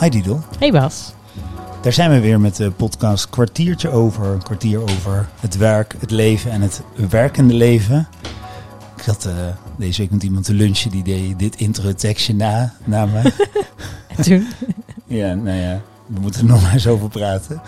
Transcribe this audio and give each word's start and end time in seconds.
Hi 0.00 0.08
Didel. 0.08 0.40
Hey 0.58 0.72
Bas. 0.72 1.12
Daar 1.82 1.92
zijn 1.92 2.10
we 2.10 2.20
weer 2.20 2.40
met 2.40 2.56
de 2.56 2.70
podcast 2.70 3.30
Kwartiertje 3.30 3.88
over. 3.88 4.26
Een 4.26 4.42
kwartier 4.42 4.82
over 4.82 5.28
het 5.40 5.56
werk, 5.56 5.94
het 5.98 6.10
leven 6.10 6.50
en 6.50 6.60
het 6.62 6.82
werkende 7.10 7.54
leven. 7.54 8.08
Ik 8.96 9.02
zat 9.02 9.26
uh, 9.26 9.32
deze 9.76 10.00
week 10.00 10.10
met 10.10 10.22
iemand 10.22 10.44
te 10.44 10.52
lunchen 10.52 10.90
die 10.90 11.02
deed 11.02 11.38
dit 11.38 11.56
intro-tekstje 11.56 12.34
na, 12.34 12.74
na 12.84 13.06
me. 13.06 13.32
en 14.16 14.22
toen? 14.22 14.46
ja, 15.18 15.34
nou 15.34 15.56
ja, 15.56 15.80
we 16.06 16.20
moeten 16.20 16.40
er 16.40 16.46
nog 16.46 16.62
maar 16.62 16.72
eens 16.72 16.86
over 16.86 17.08
praten. 17.08 17.62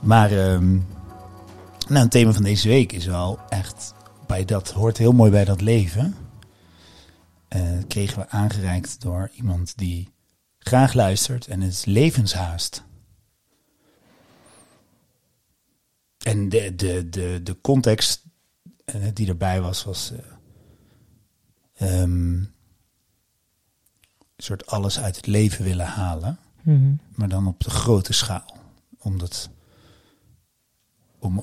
Maar 0.00 0.32
um, 0.32 0.86
nou, 1.88 2.02
het 2.02 2.10
thema 2.10 2.32
van 2.32 2.42
deze 2.42 2.68
week 2.68 2.92
is 2.92 3.06
wel 3.06 3.38
echt 3.48 3.94
bij 4.26 4.44
dat 4.44 4.70
hoort 4.70 4.98
heel 4.98 5.12
mooi 5.12 5.30
bij 5.30 5.44
dat 5.44 5.60
leven. 5.60 6.14
Uh, 7.56 7.62
kregen 7.88 8.18
we 8.18 8.28
aangereikt 8.28 9.00
door 9.00 9.30
iemand 9.34 9.72
die 9.76 10.13
graag 10.66 10.92
luistert 10.92 11.46
en 11.46 11.62
is 11.62 11.84
levenshaast. 11.84 12.84
En 16.18 16.48
de, 16.48 16.74
de, 16.74 17.08
de, 17.08 17.40
de 17.42 17.60
context 17.60 18.22
uh, 18.94 19.06
die 19.12 19.28
erbij 19.28 19.60
was, 19.60 19.84
was 19.84 20.12
uh, 21.78 22.02
um, 22.02 22.52
een 24.36 24.44
soort 24.44 24.66
alles 24.66 25.00
uit 25.00 25.16
het 25.16 25.26
leven 25.26 25.64
willen 25.64 25.86
halen. 25.86 26.38
Mm 26.62 26.76
-hmm. 26.76 27.00
Maar 27.14 27.28
dan 27.28 27.46
op 27.46 27.64
de 27.64 27.70
grote 27.70 28.12
schaal. 28.12 28.56
Omdat, 28.98 29.50
om, 31.18 31.42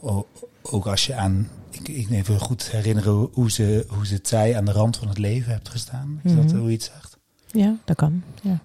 ook 0.61 0.85
als 0.85 1.05
je 1.05 1.15
aan, 1.15 1.49
ik, 1.69 1.87
ik 1.87 2.09
even 2.09 2.39
goed 2.39 2.71
herinneren 2.71 3.29
hoe 3.31 3.51
ze, 3.51 3.85
hoe 3.87 4.05
ze 4.05 4.13
het 4.13 4.27
zei, 4.27 4.53
aan 4.53 4.65
de 4.65 4.71
rand 4.71 4.97
van 4.97 5.07
het 5.07 5.17
leven 5.17 5.51
hebt 5.51 5.69
gestaan. 5.69 6.19
Is 6.23 6.31
mm 6.31 6.37
-hmm. 6.37 6.47
dat 6.47 6.57
hoe 6.57 6.67
je 6.67 6.73
het 6.73 6.83
zegt? 6.83 7.17
Ja, 7.47 7.75
dat 7.85 7.95
kan. 7.95 8.23
Ja. 8.41 8.63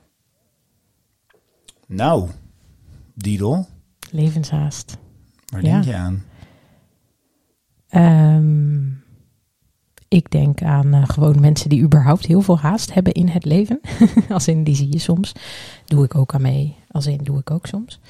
Nou, 1.87 2.29
Didel. 3.15 3.67
Levenshaast. 4.11 4.99
Waar 5.47 5.65
Ja. 5.65 5.71
denk 5.71 5.85
je 5.85 5.95
aan? 5.95 6.25
Um, 8.37 9.05
ik 10.09 10.31
denk 10.31 10.63
aan 10.63 10.95
uh, 10.95 11.03
gewoon 11.09 11.41
mensen 11.41 11.69
die 11.69 11.83
überhaupt 11.83 12.27
heel 12.27 12.41
veel 12.41 12.59
haast 12.59 12.95
hebben 12.95 13.13
in 13.13 13.29
het 13.29 13.45
leven. 13.45 13.81
als 14.29 14.49
in, 14.49 14.65
die 14.65 14.75
zie 14.75 14.93
je 14.93 14.99
soms. 14.99 15.33
Doe 15.85 16.05
ik 16.05 16.15
ook 16.15 16.35
aan 16.35 16.43
mee. 16.43 16.77
Als 16.91 17.07
in, 17.07 17.21
doe 17.23 17.39
ik 17.39 17.51
ook 17.51 17.67
soms. 17.67 18.01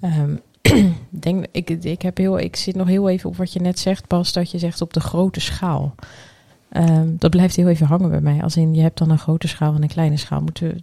Um, 0.00 0.40
denk, 1.10 1.46
ik, 1.52 1.70
ik, 1.70 2.02
heb 2.02 2.16
heel, 2.16 2.38
ik 2.38 2.56
zit 2.56 2.74
nog 2.74 2.86
heel 2.86 3.08
even 3.08 3.30
op 3.30 3.36
wat 3.36 3.52
je 3.52 3.60
net 3.60 3.78
zegt, 3.78 4.08
Bas. 4.08 4.32
Dat 4.32 4.50
je 4.50 4.58
zegt 4.58 4.80
op 4.80 4.92
de 4.92 5.00
grote 5.00 5.40
schaal. 5.40 5.94
Um, 6.76 7.16
dat 7.18 7.30
blijft 7.30 7.56
heel 7.56 7.68
even 7.68 7.86
hangen 7.86 8.10
bij 8.10 8.20
mij. 8.20 8.42
Als 8.42 8.56
in, 8.56 8.74
je 8.74 8.82
hebt 8.82 8.98
dan 8.98 9.10
een 9.10 9.18
grote 9.18 9.48
schaal 9.48 9.74
en 9.74 9.82
een 9.82 9.88
kleine 9.88 10.16
schaal. 10.16 10.40
Moeten 10.40 10.80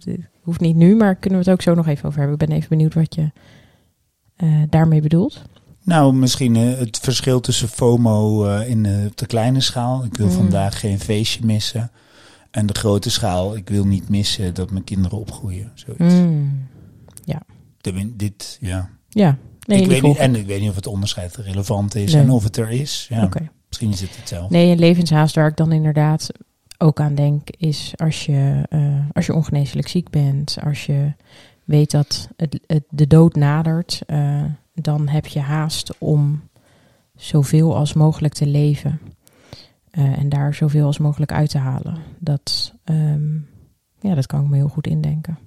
hoeft 0.50 0.62
niet 0.62 0.76
nu, 0.76 0.96
maar 0.96 1.14
kunnen 1.14 1.38
we 1.38 1.44
het 1.44 1.54
ook 1.54 1.62
zo 1.62 1.74
nog 1.74 1.86
even 1.86 2.08
over 2.08 2.18
hebben. 2.18 2.38
Ik 2.40 2.46
ben 2.46 2.56
even 2.56 2.68
benieuwd 2.68 2.94
wat 2.94 3.14
je 3.14 3.30
uh, 4.36 4.62
daarmee 4.68 5.00
bedoelt. 5.00 5.42
Nou, 5.84 6.14
misschien 6.14 6.54
uh, 6.54 6.78
het 6.78 6.98
verschil 6.98 7.40
tussen 7.40 7.68
FOMO 7.68 8.46
uh, 8.46 8.68
in 8.68 8.82
de, 8.82 9.10
de, 9.14 9.26
kleine 9.26 9.60
schaal. 9.60 10.04
Ik 10.04 10.16
wil 10.16 10.26
mm. 10.26 10.32
vandaag 10.32 10.80
geen 10.80 11.00
feestje 11.00 11.44
missen. 11.44 11.90
En 12.50 12.66
de 12.66 12.74
grote 12.74 13.10
schaal, 13.10 13.56
ik 13.56 13.68
wil 13.68 13.86
niet 13.86 14.08
missen 14.08 14.54
dat 14.54 14.70
mijn 14.70 14.84
kinderen 14.84 15.18
opgroeien. 15.18 15.72
Zoiets. 15.74 16.14
Mm. 16.14 16.66
Ja. 17.24 17.42
De, 17.80 18.16
dit, 18.16 18.58
ja. 18.60 18.90
Ja. 19.08 19.38
Nee, 19.66 19.80
ik 19.80 19.86
weet 19.86 20.02
niet, 20.02 20.16
en 20.16 20.36
ik 20.36 20.46
weet 20.46 20.60
niet 20.60 20.70
of 20.70 20.74
het 20.74 20.86
onderscheid 20.86 21.36
relevant 21.36 21.94
is 21.94 22.12
nee. 22.12 22.22
en 22.22 22.30
of 22.30 22.44
het 22.44 22.56
er 22.56 22.70
is. 22.70 23.06
Ja. 23.08 23.24
Okay. 23.24 23.50
Misschien 23.68 23.90
is 23.90 24.00
het 24.00 24.16
hetzelfde. 24.16 24.56
Nee, 24.56 24.70
een 24.70 24.78
levenshaast 24.78 25.34
waar 25.34 25.48
ik 25.48 25.56
dan 25.56 25.72
inderdaad 25.72 26.30
ook 26.80 27.00
aan 27.00 27.14
denk, 27.14 27.50
is 27.50 27.92
als 27.96 28.26
je, 28.26 28.66
uh, 28.70 28.98
als 29.12 29.26
je 29.26 29.34
ongeneeslijk 29.34 29.88
ziek 29.88 30.10
bent, 30.10 30.58
als 30.64 30.86
je 30.86 31.12
weet 31.64 31.90
dat 31.90 32.28
het, 32.36 32.84
de 32.88 33.06
dood 33.06 33.34
nadert, 33.34 34.02
uh, 34.06 34.44
dan 34.74 35.08
heb 35.08 35.26
je 35.26 35.40
haast 35.40 35.98
om 35.98 36.42
zoveel 37.16 37.76
als 37.76 37.92
mogelijk 37.92 38.34
te 38.34 38.46
leven. 38.46 39.00
Uh, 39.92 40.18
en 40.18 40.28
daar 40.28 40.54
zoveel 40.54 40.86
als 40.86 40.98
mogelijk 40.98 41.32
uit 41.32 41.50
te 41.50 41.58
halen. 41.58 41.96
Dat, 42.18 42.74
um, 42.84 43.48
ja, 44.00 44.14
dat 44.14 44.26
kan 44.26 44.42
ik 44.42 44.48
me 44.48 44.56
heel 44.56 44.68
goed 44.68 44.86
indenken. 44.86 45.38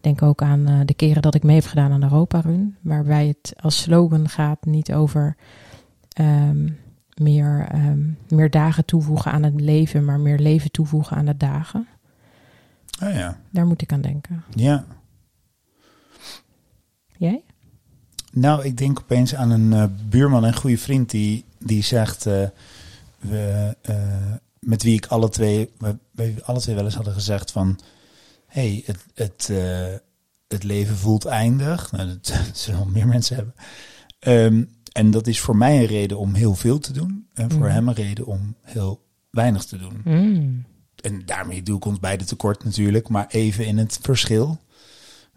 Denk 0.00 0.22
ook 0.22 0.42
aan 0.42 0.86
de 0.86 0.94
keren 0.94 1.22
dat 1.22 1.34
ik 1.34 1.42
mee 1.42 1.56
heb 1.56 1.64
gedaan 1.64 1.92
aan 1.92 2.02
Europa 2.02 2.40
Run. 2.40 2.76
Waarbij 2.80 3.26
het 3.26 3.54
als 3.60 3.82
slogan 3.82 4.28
gaat 4.28 4.64
niet 4.64 4.92
over 4.92 5.36
um, 6.20 6.76
meer, 7.20 7.68
um, 7.74 8.18
meer 8.28 8.50
dagen 8.50 8.84
toevoegen 8.84 9.32
aan 9.32 9.42
het 9.42 9.60
leven, 9.60 10.04
maar 10.04 10.20
meer 10.20 10.38
leven 10.38 10.70
toevoegen 10.70 11.16
aan 11.16 11.26
de 11.26 11.36
dagen. 11.36 11.86
Oh 13.02 13.12
ja. 13.12 13.40
Daar 13.50 13.66
moet 13.66 13.82
ik 13.82 13.92
aan 13.92 14.00
denken. 14.00 14.44
Ja. 14.54 14.84
Jij? 17.16 17.42
Nou, 18.32 18.64
ik 18.64 18.76
denk 18.76 18.98
opeens 19.00 19.34
aan 19.34 19.50
een 19.50 19.72
uh, 19.72 19.84
buurman 20.08 20.44
en 20.44 20.56
goede 20.56 20.78
vriend 20.78 21.10
die, 21.10 21.44
die 21.58 21.82
zegt, 21.82 22.26
uh, 22.26 22.48
we, 23.18 23.76
uh, 23.90 23.96
met 24.58 24.82
wie 24.82 24.94
ik 24.94 25.06
alle 25.06 25.28
twee, 25.28 25.70
we, 26.12 26.34
alle 26.42 26.60
twee 26.60 26.74
wel 26.74 26.84
eens 26.84 26.94
hadden 26.94 27.12
gezegd 27.12 27.50
van, 27.50 27.78
hey, 28.46 28.82
het, 28.86 29.04
het, 29.14 29.50
het 30.48 30.62
leven 30.62 30.96
voelt 30.96 31.24
eindig. 31.24 31.92
Nou, 31.92 32.08
dat, 32.08 32.26
dat 32.26 32.58
zullen 32.58 32.80
wel 32.80 32.88
meer 32.88 33.06
mensen 33.06 33.36
hebben. 33.36 33.54
Um, 34.54 34.68
en 34.92 35.10
dat 35.10 35.26
is 35.26 35.40
voor 35.40 35.56
mij 35.56 35.78
een 35.78 35.86
reden 35.86 36.18
om 36.18 36.34
heel 36.34 36.54
veel 36.54 36.78
te 36.78 36.92
doen. 36.92 37.28
En 37.34 37.50
voor 37.50 37.66
mm. 37.66 37.72
hem 37.72 37.88
een 37.88 37.94
reden 37.94 38.26
om 38.26 38.54
heel 38.62 39.06
weinig 39.30 39.64
te 39.64 39.78
doen. 39.78 40.00
Mm. 40.04 40.64
En 41.02 41.22
daarmee 41.26 41.62
doe 41.62 41.76
ik 41.76 41.84
ons 41.84 42.00
beide 42.00 42.24
tekort 42.24 42.64
natuurlijk. 42.64 43.08
Maar 43.08 43.26
even 43.28 43.66
in 43.66 43.78
het 43.78 43.98
verschil. 44.02 44.60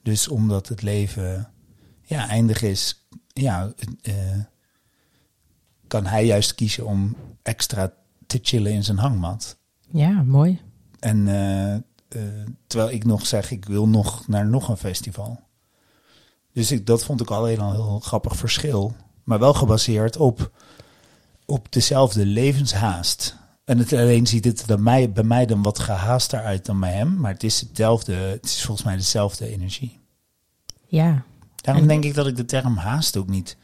Dus 0.02 0.28
omdat 0.28 0.68
het 0.68 0.82
leven 0.82 1.52
ja, 2.02 2.28
eindig 2.28 2.62
is, 2.62 3.08
ja, 3.28 3.74
uh, 4.02 4.14
kan 5.88 6.06
hij 6.06 6.26
juist 6.26 6.56
kiezen 6.56 6.86
om 6.86 7.16
extra 7.42 7.94
te 8.28 8.40
chillen 8.42 8.72
in 8.72 8.84
zijn 8.84 8.98
hangmat. 8.98 9.58
Ja, 9.90 10.24
mooi. 10.24 10.62
En 11.00 11.28
uh, 11.28 11.74
uh, 11.74 12.46
terwijl 12.68 12.92
ik 12.92 13.06
nog 13.06 13.26
zeg, 13.26 13.52
ik 13.52 13.66
wil 13.66 13.88
nog 13.88 14.28
naar 14.28 14.48
nog 14.48 14.70
een 14.70 14.78
festival. 14.78 15.40
Dus 16.54 16.72
ik, 16.72 16.86
dat 16.86 17.04
vond 17.04 17.22
ik 17.22 17.32
alleen 17.32 17.60
al 17.60 17.70
een 17.70 17.76
heel 17.76 18.00
grappig 18.00 18.36
verschil. 18.36 18.96
Maar 19.24 19.40
wel 19.40 19.54
gebaseerd 19.54 20.18
op, 20.18 20.52
op 21.46 21.72
dezelfde 21.72 22.26
levenshaast. 22.26 23.36
En 23.66 23.78
het, 23.78 23.94
alleen 23.94 24.28
ziet 24.28 24.46
het 24.46 24.64
bij 24.68 24.78
mij, 24.78 25.12
bij 25.12 25.24
mij 25.24 25.46
dan 25.46 25.62
wat 25.62 25.80
gehaaster 25.80 26.40
uit 26.40 26.66
dan 26.66 26.80
bij 26.80 26.92
hem. 26.92 27.18
Maar 27.18 27.32
het 27.32 27.44
is 27.44 27.60
hetzelfde. 27.60 28.14
Het 28.14 28.46
is 28.46 28.64
volgens 28.64 28.86
mij 28.86 28.96
dezelfde 28.96 29.48
energie. 29.48 30.00
Ja. 30.88 31.24
Daarom 31.56 31.84
en... 31.84 31.90
denk 31.90 32.04
ik 32.04 32.14
dat 32.14 32.28
ik 32.28 32.36
de 32.36 32.46
term 32.46 32.78
haast 32.78 33.18
ook 33.18 33.30
niet 33.30 33.58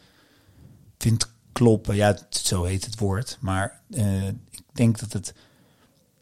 vind 0.97 1.31
kloppen. 1.51 1.95
Ja, 1.95 2.17
zo 2.29 2.63
heet 2.63 2.85
het 2.85 2.99
woord. 2.99 3.37
Maar 3.39 3.81
uh, 3.89 4.27
ik 4.27 4.63
denk 4.71 4.99
dat 4.99 5.13
het 5.13 5.33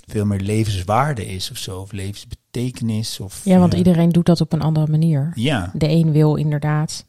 veel 0.08 0.26
meer 0.26 0.40
levenswaarde 0.40 1.26
is 1.26 1.52
of 1.52 1.58
zo. 1.58 1.80
Of 1.80 1.92
levensbetekenis. 1.92 3.20
Of, 3.20 3.42
ja, 3.44 3.60
want 3.60 3.74
uh, 3.74 3.80
iedereen 3.80 4.10
doet 4.10 4.26
dat 4.26 4.42
op 4.42 4.54
een 4.54 4.62
andere 4.62 4.88
manier. 4.88 5.32
Ja. 5.36 5.72
De 5.74 5.90
een 5.90 6.12
wil 6.12 6.36
inderdaad 6.36 7.06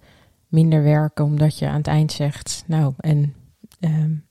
minder 0.49 0.83
werken 0.83 1.25
omdat 1.25 1.59
je 1.59 1.69
aan 1.69 1.77
het 1.77 1.87
eind 1.87 2.13
zegt, 2.13 2.65
nou, 2.67 2.93
en 2.97 3.35
um, 3.81 4.25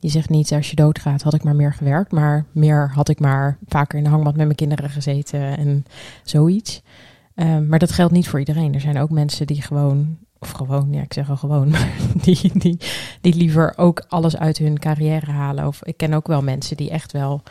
je 0.00 0.08
zegt 0.08 0.28
niet 0.28 0.52
als 0.52 0.70
je 0.70 0.76
doodgaat 0.76 1.22
had 1.22 1.34
ik 1.34 1.42
maar 1.42 1.56
meer 1.56 1.74
gewerkt, 1.74 2.12
maar 2.12 2.44
meer 2.52 2.90
had 2.94 3.08
ik 3.08 3.20
maar 3.20 3.58
vaker 3.66 3.98
in 3.98 4.04
de 4.04 4.10
hangmat 4.10 4.36
met 4.36 4.44
mijn 4.44 4.56
kinderen 4.56 4.90
gezeten 4.90 5.58
en 5.58 5.84
zoiets. 6.22 6.82
Um, 7.34 7.66
maar 7.66 7.78
dat 7.78 7.92
geldt 7.92 8.12
niet 8.12 8.28
voor 8.28 8.38
iedereen. 8.38 8.74
Er 8.74 8.80
zijn 8.80 8.98
ook 8.98 9.10
mensen 9.10 9.46
die 9.46 9.62
gewoon, 9.62 10.18
of 10.38 10.50
gewoon, 10.50 10.92
ja, 10.92 11.02
ik 11.02 11.12
zeg 11.12 11.30
al 11.30 11.36
gewoon, 11.36 11.74
die, 12.24 12.50
die, 12.58 12.80
die 13.20 13.34
liever 13.34 13.72
ook 13.76 14.04
alles 14.08 14.36
uit 14.36 14.58
hun 14.58 14.78
carrière 14.78 15.30
halen. 15.30 15.66
Of 15.66 15.84
ik 15.84 15.96
ken 15.96 16.14
ook 16.14 16.26
wel 16.26 16.42
mensen 16.42 16.76
die 16.76 16.90
echt 16.90 17.12
wel 17.12 17.42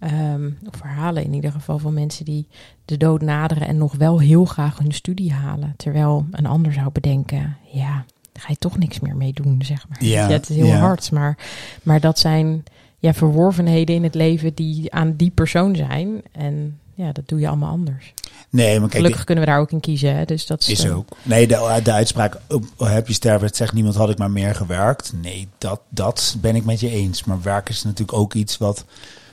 Um, 0.00 0.58
of 0.66 0.78
verhalen 0.78 1.24
in 1.24 1.34
ieder 1.34 1.52
geval 1.52 1.78
van 1.78 1.94
mensen 1.94 2.24
die 2.24 2.46
de 2.84 2.96
dood 2.96 3.22
naderen 3.22 3.68
en 3.68 3.78
nog 3.78 3.94
wel 3.94 4.20
heel 4.20 4.44
graag 4.44 4.78
hun 4.78 4.92
studie 4.92 5.32
halen. 5.32 5.74
Terwijl 5.76 6.26
een 6.30 6.46
ander 6.46 6.72
zou 6.72 6.90
bedenken, 6.90 7.56
ja, 7.72 8.04
daar 8.32 8.42
ga 8.42 8.48
je 8.48 8.56
toch 8.58 8.78
niks 8.78 9.00
meer 9.00 9.16
mee 9.16 9.32
doen, 9.32 9.62
zeg 9.64 9.88
maar. 9.88 10.04
Ja, 10.04 10.28
ja 10.28 10.32
het 10.32 10.50
is 10.50 10.56
heel 10.56 10.66
ja. 10.66 10.78
hard, 10.78 11.10
maar, 11.10 11.38
maar 11.82 12.00
dat 12.00 12.18
zijn 12.18 12.64
ja, 12.98 13.14
verworvenheden 13.14 13.94
in 13.94 14.02
het 14.02 14.14
leven 14.14 14.54
die 14.54 14.92
aan 14.92 15.16
die 15.16 15.30
persoon 15.30 15.76
zijn. 15.76 16.22
En 16.32 16.78
ja, 16.94 17.12
dat 17.12 17.28
doe 17.28 17.40
je 17.40 17.48
allemaal 17.48 17.70
anders. 17.70 18.14
Nee, 18.50 18.80
maar 18.80 18.88
kijk, 18.88 19.02
Gelukkig 19.02 19.24
kunnen 19.24 19.44
we 19.44 19.50
daar 19.50 19.60
ook 19.60 19.70
in 19.70 19.80
kiezen, 19.80 20.16
hè? 20.16 20.24
dus 20.24 20.46
dat 20.46 20.60
is, 20.60 20.68
is 20.68 20.84
uh, 20.84 20.96
ook. 20.96 21.08
Nee, 21.22 21.46
de, 21.46 21.80
de 21.82 21.92
uitspraak, 21.92 22.40
oh, 22.48 22.92
heb 22.92 23.06
je 23.06 23.12
sterven, 23.12 23.50
zegt 23.52 23.72
niemand 23.72 23.94
had 23.94 24.10
ik 24.10 24.18
maar 24.18 24.30
meer 24.30 24.54
gewerkt. 24.54 25.12
Nee, 25.22 25.48
dat, 25.58 25.80
dat 25.88 26.36
ben 26.40 26.54
ik 26.54 26.64
met 26.64 26.80
je 26.80 26.90
eens. 26.90 27.24
Maar 27.24 27.42
werk 27.42 27.68
is 27.68 27.82
natuurlijk 27.82 28.18
ook 28.18 28.34
iets 28.34 28.58
wat 28.58 28.84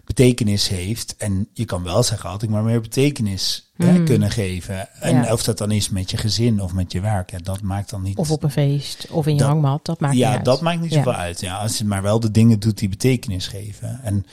betekenis 0.06 0.68
heeft. 0.68 1.16
En 1.18 1.48
je 1.54 1.66
kan 1.66 1.84
wel 1.84 2.04
zeggen, 2.04 2.30
had 2.30 2.42
ik 2.44 2.50
maar 2.50 2.64
meer 2.64 2.82
betekenis 2.82 3.70
Mm. 3.76 3.88
hè, 3.88 4.04
kunnen 4.04 4.32
geven. 4.32 4.94
En 5.02 5.16
Ja. 5.16 5.32
of 5.34 5.44
dat 5.44 5.58
dan 5.58 5.72
is 5.72 5.90
met 5.90 6.12
je 6.12 6.18
gezin 6.18 6.62
of 6.62 6.74
met 6.74 6.92
je 6.92 7.00
werk, 7.00 7.32
ja, 7.32 7.38
dat 7.38 7.62
maakt 7.62 7.90
dan 7.90 8.02
niet... 8.02 8.18
Of 8.18 8.32
op 8.32 8.44
een 8.44 8.52
feest, 8.52 9.08
of 9.12 9.26
in 9.28 9.34
je 9.34 9.40
Dat- 9.40 9.48
hangmat, 9.48 9.86
dat 9.86 10.00
maakt 10.00 10.16
ja, 10.16 10.28
niet 10.28 10.36
uit. 10.36 10.46
dat 10.46 10.62
maakt 10.62 10.82
niet 10.82 10.90
Ja. 10.92 10.96
zoveel 10.98 11.14
uit. 11.14 11.40
Ja, 11.40 11.58
als 11.58 11.78
je 11.78 11.86
maar 11.86 12.02
wel 12.02 12.20
de 12.20 12.32
dingen 12.32 12.60
doet 12.60 12.78
die 12.78 12.90
betekenis 12.90 13.48
geven. 13.48 14.00
En 14.04 14.26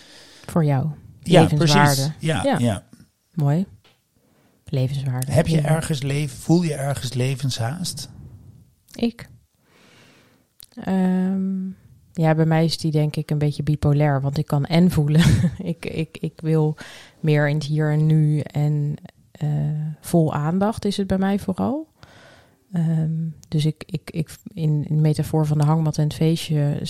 Voor 0.46 0.64
jou. 0.64 0.86
ja, 1.22 1.42
Levenswaarde. 1.42 1.94
precies. 1.94 2.12
Ja, 2.18 2.42
Ja. 2.44 2.58
ja. 2.58 2.84
Mooi. 3.34 3.66
levenswaarde. 4.64 5.32
Heb 5.32 5.46
je 5.46 5.60
ergens 5.60 6.02
leven, 6.02 6.38
voel 6.38 6.62
je 6.62 6.74
ergens 6.74 7.12
levenshaast? 7.12 8.08
Ik? 8.94 9.28
Ehm, 10.84 11.66
ja, 12.12 12.34
bij 12.34 12.46
mij 12.46 12.64
is 12.64 12.78
die 12.78 12.90
denk 12.90 13.16
ik 13.16 13.30
een 13.30 13.38
beetje 13.38 13.62
bipolair. 13.62 14.20
Want 14.20 14.38
ik 14.38 14.46
kan 14.46 14.64
en 14.64 14.90
voelen. 14.90 15.24
ik, 15.72 15.84
ik, 15.86 16.18
ik 16.20 16.40
wil 16.40 16.76
meer 17.20 17.48
in 17.48 17.54
het 17.54 17.64
hier 17.64 17.92
en 17.92 18.06
nu. 18.06 18.38
En 18.40 18.94
eh, 19.32 19.48
vol 20.00 20.34
aandacht 20.34 20.84
is 20.84 20.96
het 20.96 21.06
bij 21.06 21.18
mij 21.18 21.38
vooral. 21.38 21.90
Ehm, 22.72 23.28
dus 23.48 23.64
ik, 23.66 23.82
ik, 23.86 24.10
ik, 24.10 24.36
in, 24.54 24.84
in 24.88 24.96
de 24.96 25.02
metafoor 25.02 25.46
van 25.46 25.58
de 25.58 25.64
hangmat 25.64 25.98
en 25.98 26.04
het 26.04 26.14
feestje 26.14 26.80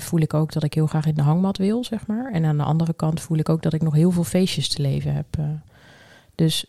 voel 0.00 0.20
ik 0.20 0.34
ook 0.34 0.52
dat 0.52 0.62
ik 0.62 0.74
heel 0.74 0.86
graag 0.86 1.06
in 1.06 1.14
de 1.14 1.22
hangmat 1.22 1.58
wil, 1.58 1.84
zeg 1.84 2.06
maar. 2.06 2.32
En 2.32 2.44
aan 2.44 2.56
de 2.56 2.62
andere 2.62 2.94
kant 2.94 3.20
voel 3.20 3.38
ik 3.38 3.48
ook 3.48 3.62
dat 3.62 3.72
ik 3.72 3.82
nog 3.82 3.94
heel 3.94 4.10
veel 4.10 4.24
feestjes 4.24 4.68
te 4.68 4.82
leven 4.82 5.14
heb. 5.14 5.26
eh. 5.38 5.44
dus 6.34 6.66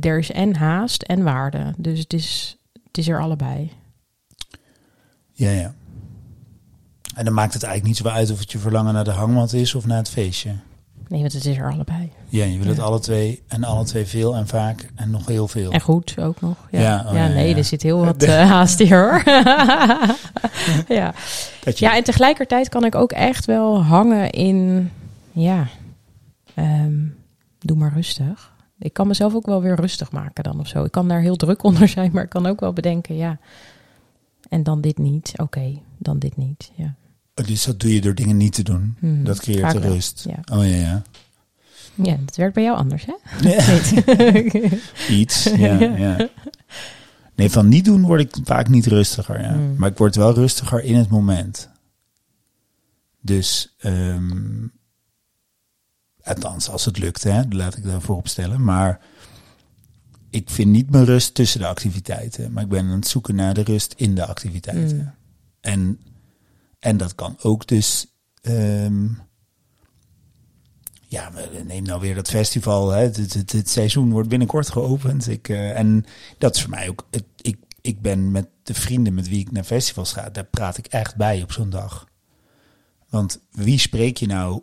er 0.00 0.18
is 0.18 0.30
en 0.30 0.56
haast 0.56 1.02
en 1.02 1.22
waarde. 1.22 1.74
Dus 1.78 1.98
het 1.98 2.12
is, 2.12 2.58
het 2.82 2.98
is 2.98 3.08
er 3.08 3.20
allebei. 3.20 3.72
Ja, 5.32 5.50
ja. 5.50 5.74
En 7.18 7.24
dan 7.24 7.34
maakt 7.34 7.54
het 7.54 7.62
eigenlijk 7.62 7.94
niet 7.98 8.06
zo 8.06 8.14
uit 8.14 8.30
of 8.30 8.38
het 8.38 8.52
je 8.52 8.58
verlangen 8.58 8.94
naar 8.94 9.04
de 9.04 9.10
hangmat 9.10 9.52
is 9.52 9.74
of 9.74 9.86
naar 9.86 9.96
het 9.96 10.10
feestje. 10.10 10.50
Nee, 11.08 11.20
want 11.20 11.32
het 11.32 11.44
is 11.44 11.56
er 11.56 11.72
allebei. 11.72 12.12
Ja, 12.28 12.44
je 12.44 12.58
wil 12.58 12.68
het 12.68 12.78
alle 12.78 13.00
twee 13.00 13.42
en 13.48 13.64
alle 13.64 13.84
twee 13.84 14.06
veel 14.06 14.36
en 14.36 14.46
vaak 14.46 14.90
en 14.94 15.10
nog 15.10 15.26
heel 15.26 15.48
veel. 15.48 15.72
En 15.72 15.80
goed 15.80 16.14
ook 16.20 16.40
nog. 16.40 16.56
Ja, 16.70 16.80
Ja, 16.80 17.04
oh 17.06 17.12
ja, 17.14 17.28
nee, 17.28 17.54
er 17.54 17.64
zit 17.64 17.82
heel 17.82 18.04
wat 18.04 18.22
eh, 18.22 18.50
haast 18.50 18.78
hier 18.78 18.98
hoor. 18.98 19.22
ja. 20.98 21.14
Ja, 21.74 21.96
en 21.96 22.04
tegelijkertijd 22.04 22.68
kan 22.68 22.84
ik 22.84 22.94
ook 22.94 23.12
echt 23.12 23.44
wel 23.44 23.82
hangen 23.82 24.30
in, 24.30 24.90
ja, 25.32 25.66
ehm, 26.54 26.96
doe 27.58 27.76
maar 27.76 27.92
rustig. 27.92 28.52
Ik 28.78 28.92
kan 28.92 29.06
mezelf 29.06 29.34
ook 29.34 29.46
wel 29.46 29.62
weer 29.62 29.74
rustig 29.74 30.12
maken 30.12 30.44
dan 30.44 30.60
of 30.60 30.66
zo. 30.66 30.84
Ik 30.84 30.92
kan 30.92 31.08
daar 31.08 31.20
heel 31.20 31.36
druk 31.36 31.62
onder 31.68 31.88
zijn, 31.88 32.10
maar 32.12 32.24
ik 32.24 32.30
kan 32.30 32.46
ook 32.46 32.60
wel 32.60 32.72
bedenken, 32.72 33.16
ja. 33.16 33.38
En 34.48 34.62
dan 34.62 34.80
dit 34.80 34.98
niet. 34.98 35.32
Oké, 35.36 35.78
dan 35.98 36.18
dit 36.18 36.36
niet. 36.36 36.70
Ja. 36.74 36.94
Dus 37.46 37.64
dat 37.64 37.80
doe 37.80 37.94
je 37.94 38.00
door 38.00 38.14
dingen 38.14 38.36
niet 38.36 38.52
te 38.52 38.62
doen. 38.62 38.96
Hmm, 38.98 39.24
Dat 39.24 39.40
creëert 39.40 39.72
de 39.72 39.78
rust. 39.78 40.24
Ja. 40.28 40.56
Oh 40.56 40.66
ja, 40.66 40.74
ja. 40.74 41.02
ja, 41.94 42.16
dat 42.24 42.36
werkt 42.36 42.54
bij 42.54 42.62
jou 42.62 42.76
anders, 42.76 43.06
hè? 43.06 43.14
Ja. 43.48 43.78
Iets, 45.20 45.44
ja, 45.44 45.78
ja. 45.80 46.28
Nee, 47.34 47.50
van 47.50 47.68
niet 47.68 47.84
doen 47.84 48.02
word 48.02 48.20
ik 48.20 48.36
vaak 48.44 48.68
niet 48.68 48.86
rustiger. 48.86 49.40
Ja. 49.40 49.52
Hmm. 49.52 49.74
Maar 49.76 49.90
ik 49.90 49.98
word 49.98 50.16
wel 50.16 50.34
rustiger 50.34 50.82
in 50.84 50.94
het 50.94 51.08
moment. 51.08 51.68
Dus, 53.20 53.74
ehm 53.78 54.66
althans, 56.28 56.68
als 56.68 56.84
het 56.84 56.98
lukt, 56.98 57.22
hè, 57.22 57.42
laat 57.48 57.76
ik 57.76 57.84
daarvoor 57.84 58.16
opstellen. 58.16 58.64
Maar 58.64 59.00
ik 60.30 60.50
vind 60.50 60.70
niet 60.70 60.90
mijn 60.90 61.04
rust 61.04 61.34
tussen 61.34 61.60
de 61.60 61.66
activiteiten. 61.66 62.52
Maar 62.52 62.62
ik 62.62 62.68
ben 62.68 62.84
aan 62.84 62.90
het 62.90 63.08
zoeken 63.08 63.34
naar 63.34 63.54
de 63.54 63.62
rust 63.62 63.94
in 63.96 64.14
de 64.14 64.26
activiteiten. 64.26 64.98
Hmm. 64.98 65.12
En, 65.60 65.98
en 66.78 66.96
dat 66.96 67.14
kan 67.14 67.36
ook 67.42 67.66
dus. 67.66 68.06
ehm, 68.40 69.06
ja, 71.10 71.32
neem 71.64 71.82
nou 71.82 72.00
weer 72.00 72.14
dat 72.14 72.28
festival. 72.28 72.90
Hè. 72.90 73.02
Het, 73.02 73.16
het, 73.16 73.34
het, 73.34 73.52
het 73.52 73.70
seizoen 73.70 74.10
wordt 74.10 74.28
binnenkort 74.28 74.70
geopend. 74.70 75.28
Ik, 75.28 75.48
eh, 75.48 75.78
en 75.78 76.04
dat 76.38 76.54
is 76.54 76.60
voor 76.60 76.70
mij 76.70 76.88
ook. 76.88 77.06
Ik, 77.40 77.56
ik 77.80 78.00
ben 78.00 78.30
met 78.30 78.48
de 78.62 78.74
vrienden 78.74 79.14
met 79.14 79.28
wie 79.28 79.40
ik 79.40 79.52
naar 79.52 79.64
festivals 79.64 80.12
ga, 80.12 80.30
daar 80.30 80.44
praat 80.44 80.78
ik 80.78 80.86
echt 80.86 81.16
bij 81.16 81.42
op 81.42 81.52
zo'n 81.52 81.70
dag. 81.70 82.08
Want 83.08 83.40
wie 83.50 83.78
spreek 83.78 84.16
je 84.16 84.26
nou, 84.26 84.62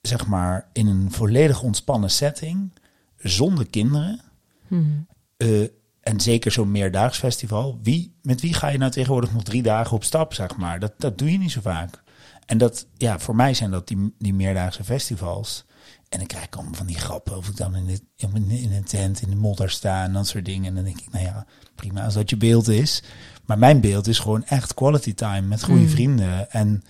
zeg 0.00 0.26
maar, 0.26 0.68
in 0.72 0.86
een 0.86 1.12
volledig 1.12 1.62
ontspannen 1.62 2.10
setting, 2.10 2.72
zonder 3.16 3.66
kinderen? 3.66 4.20
Hmm. 4.66 5.06
Eh, 5.36 5.64
en 6.06 6.20
zeker 6.20 6.52
zo'n 6.52 6.70
meerdaags 6.70 7.18
festival. 7.18 7.78
Wie, 7.82 8.14
met 8.22 8.40
wie 8.40 8.54
ga 8.54 8.68
je 8.68 8.78
nou 8.78 8.90
tegenwoordig 8.90 9.32
nog 9.32 9.42
drie 9.42 9.62
dagen 9.62 9.96
op 9.96 10.04
stap, 10.04 10.34
zeg 10.34 10.56
maar? 10.56 10.80
Dat, 10.80 10.92
dat 10.98 11.18
doe 11.18 11.32
je 11.32 11.38
niet 11.38 11.50
zo 11.50 11.60
vaak. 11.60 12.02
En 12.46 12.58
dat, 12.58 12.86
ja, 12.96 13.18
voor 13.18 13.36
mij 13.36 13.54
zijn 13.54 13.70
dat 13.70 13.88
die, 13.88 14.14
die 14.18 14.34
meerdaagse 14.34 14.84
festivals. 14.84 15.64
En 16.08 16.18
dan 16.18 16.26
krijg 16.26 16.44
ik 16.44 16.54
allemaal 16.54 16.74
van 16.74 16.86
die 16.86 16.98
grappen 16.98 17.36
of 17.36 17.48
ik 17.48 17.56
dan 17.56 17.76
in, 17.76 17.86
de, 17.86 18.00
in, 18.16 18.50
in 18.50 18.72
een 18.72 18.84
tent 18.84 19.22
in 19.22 19.30
de 19.30 19.36
modder 19.36 19.70
sta 19.70 20.04
en 20.04 20.12
dat 20.12 20.26
soort 20.26 20.44
dingen. 20.44 20.66
En 20.66 20.74
dan 20.74 20.84
denk 20.84 21.00
ik, 21.00 21.12
nou 21.12 21.24
ja, 21.24 21.46
prima 21.74 22.04
als 22.04 22.14
dat 22.14 22.30
je 22.30 22.36
beeld 22.36 22.68
is. 22.68 23.02
Maar 23.44 23.58
mijn 23.58 23.80
beeld 23.80 24.06
is 24.06 24.18
gewoon 24.18 24.44
echt 24.44 24.74
quality 24.74 25.14
time 25.14 25.46
met 25.46 25.62
goede 25.64 25.80
Mm. 25.80 25.88
vrienden. 25.88 26.50
En 26.50 26.82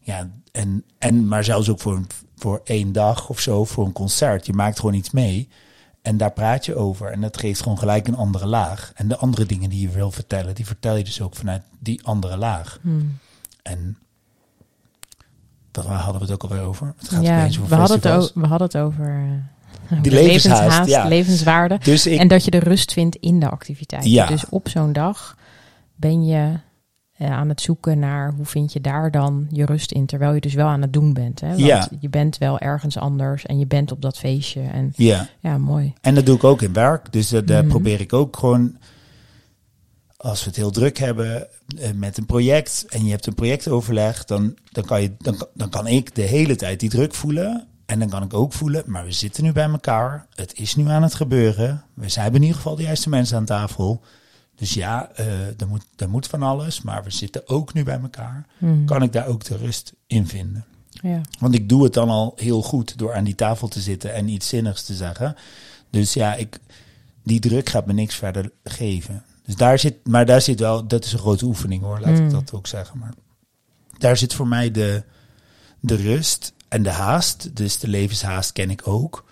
ja, 0.00 0.30
en, 0.52 0.84
en 0.98 1.28
maar 1.28 1.44
zelfs 1.44 1.68
ook 1.68 1.80
voor, 1.80 2.02
voor 2.36 2.60
één 2.64 2.92
dag 2.92 3.28
of 3.28 3.40
zo, 3.40 3.64
voor 3.64 3.86
een 3.86 3.92
concert. 3.92 4.46
Je 4.46 4.52
maakt 4.52 4.78
gewoon 4.78 4.94
iets 4.94 5.10
mee. 5.10 5.48
En 6.02 6.16
daar 6.16 6.32
praat 6.32 6.64
je 6.64 6.74
over. 6.74 7.12
En 7.12 7.20
dat 7.20 7.36
geeft 7.36 7.62
gewoon 7.62 7.78
gelijk 7.78 8.08
een 8.08 8.16
andere 8.16 8.46
laag. 8.46 8.92
En 8.94 9.08
de 9.08 9.16
andere 9.16 9.46
dingen 9.46 9.70
die 9.70 9.80
je 9.80 9.88
wil 9.88 10.10
vertellen, 10.10 10.54
die 10.54 10.66
vertel 10.66 10.96
je 10.96 11.04
dus 11.04 11.20
ook 11.20 11.34
vanuit 11.34 11.62
die 11.78 12.04
andere 12.04 12.36
laag. 12.36 12.78
Hmm. 12.82 13.18
En 13.62 13.96
dat 15.70 15.86
waar 15.86 15.98
hadden 15.98 16.22
we 16.22 16.32
het 16.32 16.34
ook 16.34 16.50
alweer 16.50 16.66
over? 16.66 16.94
Het 16.96 17.08
gaat 17.08 17.22
Ja, 17.22 17.44
over 17.44 17.68
we 17.68 17.74
hadden, 17.74 18.00
het 18.12 18.32
we 18.34 18.46
hadden 18.46 18.66
het 18.66 18.76
over 18.76 19.24
eh, 19.88 20.02
Die 20.02 20.12
levenshaast, 20.12 20.88
ja. 20.88 21.08
levenswaarde. 21.08 21.78
Dus 21.82 22.06
ik, 22.06 22.18
En 22.18 22.28
dat 22.28 22.44
je 22.44 22.50
de 22.50 22.58
rust 22.58 22.92
vindt 22.92 23.16
in 23.16 23.40
de 23.40 23.48
activiteit. 23.48 24.04
Ja. 24.04 24.26
Dus 24.26 24.48
op 24.48 24.68
zo'n 24.68 24.92
dag 24.92 25.36
ben 25.94 26.24
je 26.24 26.58
aan 27.30 27.48
het 27.48 27.60
zoeken 27.60 27.98
naar 27.98 28.32
hoe 28.36 28.44
vind 28.44 28.72
je 28.72 28.80
daar 28.80 29.10
dan 29.10 29.46
je 29.50 29.64
rust 29.64 29.92
in, 29.92 30.06
terwijl 30.06 30.34
je 30.34 30.40
dus 30.40 30.54
wel 30.54 30.66
aan 30.66 30.82
het 30.82 30.92
doen 30.92 31.12
bent. 31.12 31.40
Hè? 31.40 31.48
Want 31.48 31.60
Ja. 31.60 31.88
je 32.00 32.08
bent 32.08 32.38
wel 32.38 32.58
ergens 32.58 32.98
anders 32.98 33.46
en 33.46 33.58
je 33.58 33.66
bent 33.66 33.92
op 33.92 34.02
dat 34.02 34.18
feestje. 34.18 34.60
En 34.62 34.92
ja, 34.96 35.28
ja, 35.40 35.58
mooi. 35.58 35.92
en 36.00 36.14
dat 36.14 36.26
doe 36.26 36.36
ik 36.36 36.44
ook 36.44 36.62
in 36.62 36.72
werk. 36.72 37.12
Dus 37.12 37.28
dat, 37.28 37.46
Mhm. 37.46 37.66
probeer 37.68 38.00
ik 38.00 38.12
ook 38.12 38.36
gewoon, 38.36 38.76
als 40.16 40.40
we 40.40 40.46
het 40.46 40.56
heel 40.56 40.70
druk 40.70 40.98
hebben 40.98 41.46
eh, 41.78 41.90
met 41.94 42.18
een 42.18 42.26
project 42.26 42.84
en 42.88 43.04
je 43.04 43.10
hebt 43.10 43.26
een 43.26 43.34
projectoverleg, 43.34 44.24
dan, 44.24 44.56
dan, 44.70 44.84
kan 44.84 45.02
je, 45.02 45.12
dan, 45.18 45.46
dan 45.54 45.68
kan 45.70 45.86
ik 45.86 46.14
de 46.14 46.22
hele 46.22 46.56
tijd 46.56 46.80
die 46.80 46.90
druk 46.90 47.14
voelen. 47.14 47.66
En 47.86 47.98
dan 47.98 48.08
kan 48.08 48.22
ik 48.22 48.34
ook 48.34 48.52
voelen, 48.52 48.82
maar 48.86 49.04
we 49.04 49.12
zitten 49.12 49.44
nu 49.44 49.52
bij 49.52 49.68
elkaar. 49.68 50.26
Het 50.34 50.58
is 50.58 50.76
nu 50.76 50.88
aan 50.88 51.02
het 51.02 51.14
gebeuren. 51.14 51.84
We 51.94 52.08
zijn 52.08 52.34
in 52.34 52.40
ieder 52.40 52.56
geval 52.56 52.76
de 52.76 52.82
juiste 52.82 53.08
mensen 53.08 53.36
aan 53.36 53.44
tafel. 53.44 54.00
Dus 54.54 54.74
ja, 54.74 55.10
eh 55.14 55.60
er, 55.60 55.68
moet, 55.68 55.84
er 55.96 56.08
moet 56.10 56.26
van 56.26 56.42
alles, 56.42 56.82
maar 56.82 57.04
we 57.04 57.10
zitten 57.10 57.48
ook 57.48 57.74
nu 57.74 57.84
bij 57.84 58.00
elkaar. 58.00 58.46
Hmm. 58.58 58.86
Kan 58.86 59.02
ik 59.02 59.12
daar 59.12 59.26
ook 59.26 59.44
de 59.44 59.56
rust 59.56 59.92
in 60.06 60.26
vinden? 60.26 60.64
Ja. 60.90 61.20
Want 61.38 61.54
ik 61.54 61.68
doe 61.68 61.84
het 61.84 61.92
dan 61.92 62.08
al 62.08 62.32
heel 62.36 62.62
goed 62.62 62.98
door 62.98 63.14
aan 63.14 63.24
die 63.24 63.34
tafel 63.34 63.68
te 63.68 63.80
zitten 63.80 64.14
en 64.14 64.28
iets 64.28 64.48
zinnigs 64.48 64.82
te 64.84 64.94
zeggen. 64.94 65.36
Dus 65.90 66.12
ja, 66.14 66.34
ik, 66.34 66.58
die 67.22 67.40
druk 67.40 67.68
gaat 67.68 67.86
me 67.86 67.92
niks 67.92 68.14
verder 68.14 68.50
geven. 68.64 69.24
Dus 69.44 69.56
daar 69.56 69.78
zit, 69.78 70.06
maar 70.06 70.26
daar 70.26 70.40
zit 70.40 70.60
wel, 70.60 70.86
dat 70.86 71.04
is 71.04 71.12
een 71.12 71.18
grote 71.18 71.44
oefening 71.44 71.82
hoor, 71.82 72.00
laat 72.00 72.18
ik 72.18 72.24
Mm. 72.24 72.30
dat 72.30 72.52
ook 72.52 72.66
zeggen. 72.66 72.98
Maar 72.98 73.12
daar 73.98 74.16
zit 74.16 74.34
voor 74.34 74.48
mij 74.48 74.70
de, 74.70 75.02
de 75.80 75.94
rust 75.94 76.52
en 76.68 76.82
de 76.82 76.90
haast. 76.90 77.56
Dus 77.56 77.78
de 77.78 77.88
levenshaast 77.88 78.52
ken 78.52 78.70
ik 78.70 78.88
ook. 78.88 79.24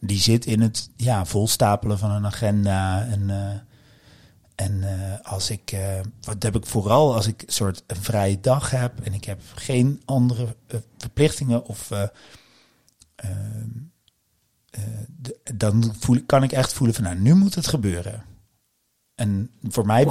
Die 0.00 0.20
zit 0.20 0.46
in 0.46 0.60
het 0.60 0.90
ja, 0.96 1.24
volstapelen 1.24 1.98
van 1.98 2.10
een 2.10 2.26
agenda. 2.26 3.06
En, 3.10 3.30
eh, 3.30 3.58
en 4.54 4.82
eh, 4.82 5.32
als 5.32 5.50
ik, 5.50 5.72
eh, 5.72 5.80
wat 6.20 6.42
heb 6.42 6.56
ik 6.56 6.66
vooral 6.66 7.14
als 7.14 7.26
ik 7.26 7.42
een 7.46 7.52
soort 7.52 7.82
een 7.86 7.96
vrije 7.96 8.40
dag 8.40 8.70
heb 8.70 8.92
en 9.02 9.14
ik 9.14 9.24
heb 9.24 9.40
geen 9.54 10.02
andere 10.04 10.56
eh, 10.66 10.76
verplichtingen 10.98 11.64
of 11.66 11.90
de- 15.08 15.38
dan 15.54 15.94
voel, 15.98 16.16
ik- 16.16 16.26
kan 16.26 16.42
ik 16.42 16.52
echt 16.52 16.72
voelen 16.72 16.94
van 16.94 17.04
nou, 17.04 17.16
nu 17.18 17.34
moet 17.34 17.54
het 17.54 17.66
gebeuren. 17.66 18.22
En 19.14 19.50
voor 19.68 19.86
mij, 19.86 20.04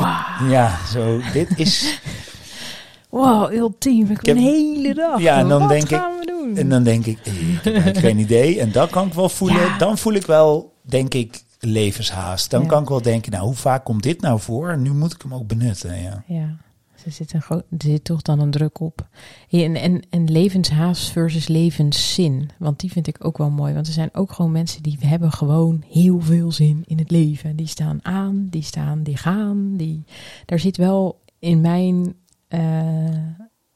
ja, 0.49 0.85
zo, 0.85 1.21
dit 1.33 1.57
is, 1.59 1.99
Wow, 3.09 3.53
ultiem. 3.53 4.09
Ik 4.11 4.19
Ik 4.19 4.25
heb- 4.25 4.35
een 4.37 4.41
hele 4.43 4.93
dag. 4.93 5.19
Ja, 5.21 5.37
en 5.37 5.47
dan 5.47 5.67
denk 5.67 5.89
ik- 5.89 6.09
en 6.55 6.69
dan 6.69 6.83
denk 6.83 7.05
ik, 7.05 7.19
ik 7.25 7.63
heb 7.83 7.97
geen 7.97 8.17
idee. 8.27 8.59
En 8.59 8.71
dan 8.71 8.89
kan 8.89 9.07
ik 9.07 9.13
wel 9.13 9.29
voelen, 9.29 9.61
Ja. 9.61 9.77
dan 9.77 9.97
voel 9.97 10.13
ik 10.13 10.25
wel, 10.25 10.73
denk 10.81 11.13
ik, 11.13 11.43
levenshaast. 11.63 12.49
Dan 12.49 12.61
Ja. 12.61 12.67
kan 12.67 12.83
ik 12.83 12.89
wel 12.89 13.01
denken, 13.01 13.31
nou, 13.31 13.45
hoe 13.45 13.55
vaak 13.55 13.83
komt 13.85 14.03
dit 14.03 14.21
nou 14.21 14.39
voor? 14.39 14.77
Nu 14.77 14.93
moet 14.93 15.13
ik 15.13 15.21
hem 15.21 15.33
ook 15.33 15.47
benutten, 15.47 16.01
ja. 16.01 16.23
Ja, 16.27 16.57
er 17.05 17.11
zit, 17.11 17.33
een 17.33 17.41
er 17.49 17.63
zit 17.77 18.03
toch 18.03 18.21
dan 18.21 18.39
een 18.39 18.51
druk 18.51 18.79
op. 18.79 19.07
Ja, 19.47 19.63
en, 19.63 19.75
en, 19.75 20.01
en 20.09 20.31
levenshaast 20.31 21.09
versus 21.11 21.47
levenszin. 21.47 22.49
Want 22.57 22.79
die 22.79 22.91
vind 22.91 23.07
ik 23.07 23.25
ook 23.25 23.37
wel 23.37 23.49
mooi. 23.49 23.73
Want 23.73 23.87
er 23.87 23.93
zijn 23.93 24.09
ook 24.13 24.31
gewoon 24.31 24.51
mensen 24.51 24.83
die 24.83 24.97
hebben 24.99 25.31
gewoon 25.31 25.83
heel 25.89 26.19
veel 26.21 26.51
zin 26.51 26.83
in 26.85 26.97
het 26.97 27.11
leven. 27.11 27.55
Die 27.55 27.67
staan 27.67 27.99
aan, 28.05 28.47
die 28.49 28.63
staan, 28.63 29.03
die 29.03 29.17
gaan. 29.17 29.77
Die, 29.77 30.03
daar 30.45 30.59
zit 30.59 30.77
wel 30.77 31.19
in 31.39 31.61
mijn, 31.61 32.13
eh, 32.47 32.61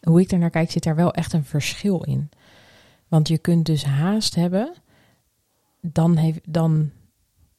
hoe 0.02 0.22
ik 0.22 0.32
er 0.32 0.38
naar 0.38 0.50
kijk, 0.50 0.72
zit 0.72 0.84
daar 0.84 0.96
wel 0.96 1.14
echt 1.14 1.34
een 1.34 1.46
verschil 1.46 2.02
in. 2.04 2.30
Want 3.08 3.28
je 3.28 3.38
kunt 3.38 3.66
dus 3.66 3.84
haast 3.86 4.36
hebben. 4.36 4.74
Dan, 5.82 6.16
heeft, 6.16 6.40
dan 6.54 6.90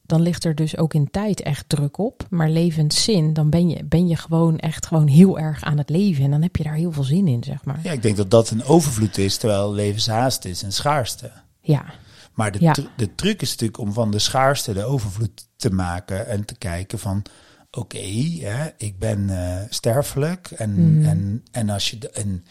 dan 0.07 0.21
ligt 0.21 0.43
er 0.45 0.55
dus 0.55 0.77
ook 0.77 0.93
in 0.93 1.11
tijd 1.11 1.41
echt 1.41 1.69
druk 1.69 1.97
op. 1.97 2.25
Maar 2.29 2.49
levenszin, 2.49 3.33
dan 3.33 3.49
ben 3.49 3.69
je, 3.69 3.83
ben 3.85 4.07
je 4.07 4.15
gewoon 4.15 4.57
echt 4.57 4.85
gewoon 4.85 5.07
heel 5.07 5.39
erg 5.39 5.63
aan 5.63 5.77
het 5.77 5.89
leven. 5.89 6.23
En 6.23 6.31
dan 6.31 6.41
heb 6.41 6.55
je 6.55 6.63
daar 6.63 6.73
heel 6.73 6.91
veel 6.91 7.03
zin 7.03 7.27
in, 7.27 7.43
zeg 7.43 7.65
maar. 7.65 7.79
Ja, 7.83 7.91
ik 7.91 8.01
denk 8.01 8.17
dat 8.17 8.31
dat 8.31 8.49
een 8.49 8.63
overvloed 8.63 9.17
is, 9.17 9.37
terwijl 9.37 9.73
levenshaast 9.73 10.45
is 10.45 10.61
een 10.61 10.71
schaarste. 10.73 11.31
Ja, 11.61 11.85
Maar 12.33 12.51
de, 12.51 12.61
Ja. 12.61 12.75
de 12.97 13.15
truc 13.15 13.41
is 13.41 13.49
natuurlijk 13.49 13.79
om 13.79 13.93
van 13.93 14.11
de 14.11 14.19
schaarste 14.19 14.73
de 14.73 14.83
overvloed 14.85 15.47
te 15.55 15.69
maken 15.71 16.27
en 16.27 16.45
te 16.45 16.55
kijken 16.57 16.99
van, 16.99 17.23
oké, 17.71 17.97
ik 18.77 18.99
ben 18.99 19.29
eh, 19.29 19.61
sterfelijk 19.69 20.51
en, 20.51 20.97
Mm. 20.97 21.05
en, 21.05 21.43
en 21.51 21.69
als 21.69 21.89
je 21.89 21.97
de- 21.97 22.09
en, 22.09 22.45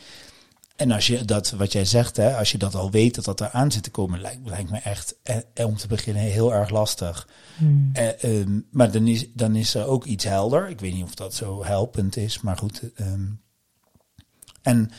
en 0.76 0.90
als 0.90 1.06
je 1.06 1.24
dat, 1.24 1.50
wat 1.50 1.72
jij 1.72 1.84
zegt, 1.84 2.16
hè, 2.16 2.36
als 2.36 2.52
je 2.52 2.58
dat 2.58 2.74
al 2.74 2.90
weet 2.90 3.14
dat 3.14 3.24
dat 3.24 3.40
eraan 3.40 3.72
zit 3.72 3.82
te 3.82 3.90
komen, 3.90 4.20
lijkt, 4.20 4.40
lijkt 4.48 4.70
me 4.70 4.78
echt, 4.78 5.16
eh, 5.22 5.36
eh, 5.54 5.66
om 5.66 5.76
te 5.76 5.86
beginnen, 5.86 6.22
heel 6.22 6.54
erg 6.54 6.70
lastig. 6.70 7.28
Hmm. 7.56 7.90
Eh, 7.92 8.24
ehm, 8.40 8.60
maar 8.70 8.90
dan 8.90 9.06
is, 9.06 9.26
dan 9.34 9.56
is 9.56 9.74
er 9.74 9.86
ook 9.86 10.04
iets 10.04 10.24
helder. 10.24 10.68
Ik 10.68 10.80
weet 10.80 10.94
niet 10.94 11.04
of 11.04 11.14
dat 11.14 11.34
zo 11.34 11.64
helpend 11.64 12.16
is, 12.16 12.40
maar 12.40 12.56
goed. 12.56 12.82
ehm. 12.94 13.24
en 14.62 14.90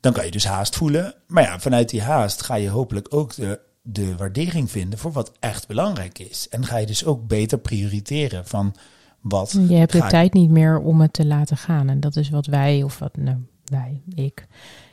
dan 0.00 0.12
kan 0.12 0.24
je 0.24 0.30
dus 0.30 0.44
haast 0.44 0.76
voelen. 0.76 1.14
Maar 1.26 1.42
ja, 1.42 1.60
vanuit 1.60 1.88
die 1.88 2.02
haast 2.02 2.42
ga 2.42 2.54
je 2.54 2.68
hopelijk 2.68 3.14
ook 3.14 3.34
de, 3.34 3.60
de 3.82 4.16
waardering 4.16 4.70
vinden 4.70 4.98
voor 4.98 5.12
wat 5.12 5.32
echt 5.40 5.66
belangrijk 5.66 6.18
is. 6.18 6.48
En 6.48 6.66
ga 6.66 6.76
je 6.76 6.86
dus 6.86 7.04
ook 7.04 7.26
beter 7.26 7.58
prioriteren 7.58 8.46
van 8.46 8.74
wat. 9.20 9.56
Je 9.68 9.74
hebt 9.74 9.92
de 9.92 9.98
ik- 9.98 10.08
tijd 10.08 10.32
niet 10.32 10.50
meer 10.50 10.78
om 10.78 11.00
het 11.00 11.12
te 11.12 11.26
laten 11.26 11.56
gaan. 11.56 11.88
En 11.88 12.00
dat 12.00 12.16
is 12.16 12.30
wat 12.30 12.46
wij, 12.46 12.82
of 12.82 12.98
wat, 12.98 13.16
nou, 13.16 13.36
wij, 13.64 14.02
ik, 14.14 14.46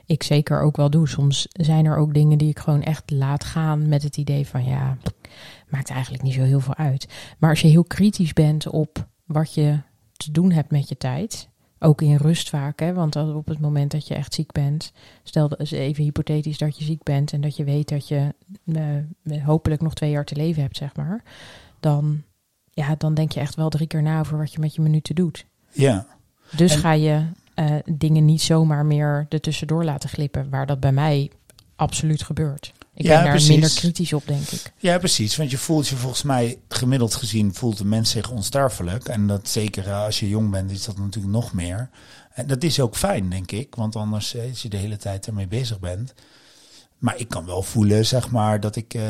ik 0.08 0.24
zeker 0.24 0.62
ook 0.62 0.76
wel 0.78 0.90
doe. 0.90 1.08
Soms 1.08 1.48
zijn 1.52 1.86
er 1.86 1.98
ook 1.98 2.14
dingen 2.14 2.38
die 2.38 2.50
ik 2.50 2.60
gewoon 2.60 2.84
echt 2.84 3.12
laat 3.12 3.44
gaan 3.44 3.88
met 3.90 4.04
het 4.04 4.18
idee 4.18 4.48
van, 4.48 4.66
ja, 4.66 4.98
maakt 5.70 5.90
eigenlijk 5.90 6.24
niet 6.24 6.34
zo 6.34 6.42
heel 6.42 6.60
veel 6.60 6.76
uit. 6.76 7.08
Maar 7.38 7.50
als 7.50 7.62
je 7.62 7.68
heel 7.68 7.84
kritisch 7.84 8.34
bent 8.34 8.68
op 8.68 9.08
wat 9.26 9.54
je 9.54 9.80
te 10.14 10.32
doen 10.32 10.52
hebt 10.52 10.72
met 10.72 10.90
je 10.90 10.98
tijd, 10.98 11.50
ook 11.80 12.02
in 12.02 12.16
rust 12.16 12.50
vaak, 12.50 12.80
hè, 12.80 12.94
want 12.94 13.16
als 13.16 13.34
op 13.34 13.48
het 13.48 13.60
moment 13.60 13.92
dat 13.92 14.08
je 14.08 14.14
echt 14.16 14.34
ziek 14.34 14.52
bent, 14.52 14.92
stel 15.24 15.48
dat- 15.50 15.72
even 15.72 16.04
hypothetisch 16.04 16.58
dat 16.58 16.78
je 16.78 16.84
ziek 16.84 17.04
bent 17.04 17.34
en 17.34 17.42
dat 17.42 17.56
je 17.56 17.64
weet 17.64 17.90
dat 17.90 18.08
je 18.08 18.34
eh, 18.74 19.46
hopelijk 19.46 19.82
nog 19.82 19.94
twee 19.94 20.10
jaar 20.12 20.26
te 20.26 20.36
leven 20.36 20.62
hebt, 20.62 20.78
zeg 20.78 20.96
maar, 20.96 21.24
dan, 21.80 22.22
ja, 22.72 22.96
dan 22.98 23.14
denk 23.14 23.32
je 23.32 23.40
echt 23.40 23.56
wel 23.56 23.70
drie 23.70 23.88
keer 23.88 24.02
na 24.02 24.20
over 24.20 24.38
wat 24.38 24.54
je 24.54 24.60
met 24.60 24.76
je 24.76 24.82
minuten 24.82 25.16
doet. 25.16 25.46
Ja, 25.72 26.08
Dus 26.56 26.74
En- 26.74 26.80
ga 26.80 26.92
je 26.92 27.22
eh, 27.58 27.76
dingen 27.86 28.26
niet 28.26 28.42
zomaar 28.42 28.86
meer 28.86 29.26
ertussendoor 29.30 29.84
laten 29.84 30.10
glippen, 30.10 30.50
waar 30.50 30.66
dat 30.66 30.80
bij 30.80 30.92
mij 30.92 31.32
absoluut 31.76 32.24
gebeurt. 32.24 32.74
Ik 32.94 33.06
Ja, 33.06 33.14
ben 33.14 33.22
daar 33.24 33.30
precies. 33.32 33.50
minder 33.50 33.74
kritisch 33.74 34.14
op, 34.14 34.28
denk 34.28 34.48
ik. 34.48 34.74
ja, 34.78 34.98
precies. 34.98 35.36
Want 35.36 35.52
je 35.52 35.58
voelt 35.58 35.88
je 35.88 35.96
volgens 35.96 36.24
mij, 36.24 36.60
gemiddeld 36.68 37.16
gezien, 37.16 37.54
voelt 37.54 37.78
de 37.78 37.86
mens 37.86 38.10
zich 38.10 38.32
onsterfelijk. 38.32 39.06
En 39.08 39.28
dat 39.28 39.50
zeker 39.50 39.88
eh, 39.88 40.04
als 40.04 40.20
je 40.20 40.30
jong 40.30 40.52
bent, 40.52 40.72
is 40.72 40.86
dat 40.86 40.98
natuurlijk 40.98 41.34
nog 41.34 41.54
meer. 41.54 41.90
En 42.34 42.48
dat 42.48 42.64
is 42.64 42.80
ook 42.80 42.96
fijn, 42.96 43.30
denk 43.30 43.52
ik. 43.52 43.76
Want 43.76 43.96
anders, 43.96 44.34
eh, 44.36 44.50
als 44.50 44.62
je 44.62 44.70
de 44.70 44.78
hele 44.78 44.98
tijd 44.98 45.28
ermee 45.28 45.48
bezig 45.48 45.80
bent. 45.80 46.14
Maar 46.98 47.18
ik 47.18 47.28
kan 47.28 47.46
wel 47.46 47.62
voelen, 47.64 48.06
zeg 48.06 48.30
maar, 48.32 48.60
dat 48.60 48.76
ik 48.76 48.94
eh, 48.94 49.02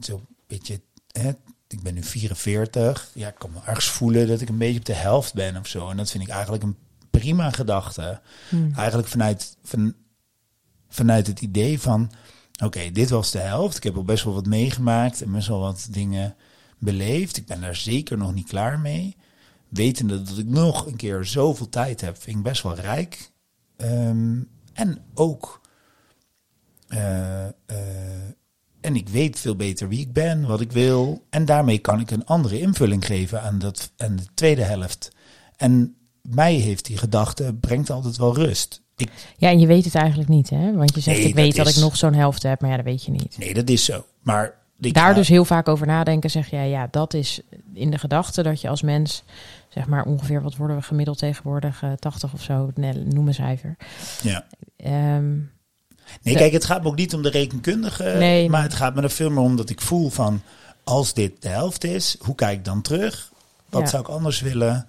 zo 0.00 0.20
beetje. 0.46 0.80
Hè, 1.12 1.28
ik 1.68 1.82
ben 1.82 1.94
nu 1.94 2.02
44. 2.02 3.10
Ja, 3.14 3.28
ik 3.28 3.34
kan 3.38 3.52
wel 3.52 3.62
ergens 3.66 3.88
voelen 3.88 4.28
dat 4.28 4.40
ik 4.40 4.48
een 4.48 4.58
beetje 4.58 4.78
op 4.78 4.84
de 4.84 4.94
helft 4.94 5.34
ben 5.34 5.56
of 5.56 5.66
zo. 5.66 5.90
En 5.90 5.96
dat 5.96 6.10
vind 6.10 6.22
ik 6.22 6.28
eigenlijk 6.30 6.62
een 6.62 6.76
prima 7.18 7.50
gedachte. 7.50 8.20
Hmm. 8.48 8.72
Eigenlijk 8.74 9.08
vanuit, 9.08 9.56
van, 9.62 9.94
vanuit 10.88 11.26
het 11.26 11.40
idee 11.40 11.80
van... 11.80 12.10
Oké, 12.64 12.90
dit 12.90 13.10
was 13.10 13.30
de 13.30 13.38
helft. 13.38 13.76
Ik 13.76 13.82
heb 13.82 13.96
al 13.96 14.04
best 14.04 14.24
wel 14.24 14.34
wat 14.34 14.46
meegemaakt 14.46 15.22
en 15.22 15.32
best 15.32 15.48
wel 15.48 15.60
wat 15.60 15.88
dingen 15.90 16.36
beleefd. 16.78 17.36
Ik 17.36 17.46
ben 17.46 17.60
daar 17.60 17.76
zeker 17.76 18.18
nog 18.18 18.34
niet 18.34 18.48
klaar 18.48 18.78
mee. 18.78 19.16
Wetende 19.68 20.22
dat 20.22 20.38
ik 20.38 20.46
nog 20.46 20.86
een 20.86 20.96
keer 20.96 21.24
zoveel 21.24 21.68
tijd 21.68 22.00
heb, 22.00 22.22
vind 22.22 22.36
ik 22.36 22.42
best 22.42 22.62
wel 22.62 22.74
rijk. 22.74 23.30
Ehm, 23.76 24.40
en 24.72 24.98
ook... 25.14 25.60
eh, 26.88 27.46
eh, 27.46 27.52
en 28.80 28.96
ik 28.96 29.08
weet 29.08 29.38
veel 29.38 29.56
beter 29.56 29.88
wie 29.88 30.00
ik 30.00 30.12
ben, 30.12 30.46
wat 30.46 30.60
ik 30.60 30.72
wil. 30.72 31.26
En 31.30 31.44
daarmee 31.44 31.78
kan 31.78 32.00
ik 32.00 32.10
een 32.10 32.26
andere 32.26 32.60
invulling 32.60 33.06
geven 33.06 33.42
aan, 33.42 33.58
dat, 33.58 33.92
aan 33.96 34.16
de 34.16 34.26
tweede 34.34 34.62
helft. 34.62 35.12
En 35.56 35.96
mij 36.30 36.54
heeft 36.54 36.84
die 36.84 36.96
gedachte, 36.98 37.54
brengt 37.60 37.90
altijd 37.90 38.16
wel 38.16 38.34
rust. 38.34 38.80
Ik, 38.96 39.10
Ja, 39.36 39.48
en 39.50 39.58
je 39.60 39.66
weet 39.66 39.84
het 39.84 39.94
eigenlijk 39.94 40.28
niet, 40.28 40.50
hè? 40.50 40.72
Want 40.74 40.94
je 40.94 41.00
zegt, 41.00 41.18
Nee, 41.18 41.26
ik 41.28 41.34
weet 41.34 41.56
dat 41.56 41.68
ik 41.68 41.76
nog 41.76 41.96
zo'n 41.96 42.14
helft 42.14 42.42
heb, 42.42 42.60
maar 42.60 42.70
ja, 42.70 42.76
dat 42.76 42.84
weet 42.84 43.04
je 43.04 43.10
niet. 43.10 43.38
nee, 43.38 43.54
dat 43.54 43.68
is 43.68 43.84
zo. 43.84 44.04
Maar 44.22 44.54
ik 44.80 44.94
Daar 44.94 45.08
ga- 45.08 45.12
dus 45.14 45.28
heel 45.28 45.44
vaak 45.44 45.68
over 45.68 45.86
nadenken, 45.86 46.30
zeg 46.30 46.50
jij, 46.50 46.68
ja, 46.68 46.88
dat 46.90 47.14
is 47.14 47.40
in 47.74 47.90
de 47.90 47.98
gedachte 47.98 48.42
dat 48.42 48.60
je 48.60 48.68
als 48.68 48.82
mens, 48.82 49.22
zeg 49.68 49.86
maar 49.86 50.04
ongeveer, 50.04 50.42
wat 50.42 50.56
worden 50.56 50.76
we 50.76 50.82
gemiddeld 50.82 51.18
tegenwoordig, 51.18 51.82
eh, 51.82 51.92
80 51.92 52.32
of 52.32 52.42
zo, 52.42 52.70
nee, 52.74 52.92
noem 52.94 53.28
een 53.28 53.34
cijfer. 53.34 53.76
Ja. 54.22 54.44
Ehm, 54.76 55.36
Nee, 56.22 56.34
kijk, 56.34 56.52
het 56.52 56.64
gaat 56.64 56.82
me 56.82 56.88
ook 56.88 56.96
niet 56.96 57.14
om 57.14 57.22
de 57.22 57.30
rekenkundige, 57.30 58.02
Nee, 58.18 58.48
maar 58.50 58.62
het 58.62 58.74
gaat 58.74 58.94
me 58.94 59.02
er 59.02 59.10
veel 59.10 59.30
meer 59.30 59.42
om 59.42 59.56
dat 59.56 59.70
ik 59.70 59.80
voel 59.80 60.08
van, 60.10 60.42
als 60.84 61.14
dit 61.14 61.42
de 61.42 61.48
helft 61.48 61.84
is, 61.84 62.16
hoe 62.20 62.34
kijk 62.34 62.58
ik 62.58 62.64
dan 62.64 62.82
terug? 62.82 63.32
Wat 63.68 63.82
Ja. 63.82 63.88
zou 63.88 64.02
ik 64.02 64.08
anders 64.08 64.40
willen? 64.40 64.86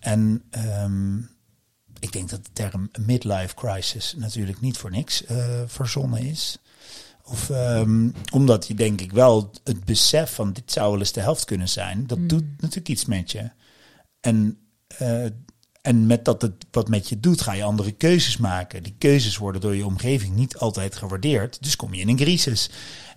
En 0.00 0.42
ehm, 0.50 1.18
ik 1.98 2.12
denk 2.12 2.30
dat 2.30 2.44
de 2.44 2.50
term 2.52 2.90
midlife 3.06 3.54
crisis 3.54 4.14
natuurlijk 4.16 4.60
niet 4.60 4.76
voor 4.76 4.90
niks 4.90 5.24
eh, 5.24 5.60
verzonnen 5.66 6.20
is. 6.20 6.58
Of 7.24 7.50
ehm, 7.50 8.08
omdat 8.32 8.66
je 8.66 8.74
denk 8.74 9.00
ik 9.00 9.12
wel 9.12 9.50
het 9.64 9.84
besef 9.84 10.34
van 10.34 10.52
dit 10.52 10.72
zou 10.72 10.90
wel 10.90 10.98
eens 11.00 11.12
de 11.12 11.20
helft 11.20 11.44
kunnen 11.44 11.68
zijn, 11.68 12.06
dat 12.06 12.18
Mm. 12.18 12.28
doet 12.28 12.44
natuurlijk 12.56 12.88
iets 12.88 13.04
met 13.04 13.30
je. 13.32 13.50
En, 14.20 14.58
eh, 14.86 15.24
en 15.82 16.06
met 16.06 16.24
dat 16.24 16.42
het 16.42 16.66
wat 16.70 16.88
met 16.88 17.08
je 17.08 17.20
doet, 17.20 17.40
ga 17.40 17.52
je 17.52 17.62
andere 17.62 17.92
keuzes 17.92 18.36
maken. 18.36 18.82
Die 18.82 18.94
keuzes 18.98 19.36
worden 19.36 19.60
door 19.60 19.76
je 19.76 19.86
omgeving 19.86 20.34
niet 20.34 20.56
altijd 20.56 20.96
gewaardeerd. 20.96 21.62
Dus 21.62 21.76
kom 21.76 21.94
je 21.94 22.00
in 22.00 22.08
een 22.08 22.16
crisis. 22.16 22.70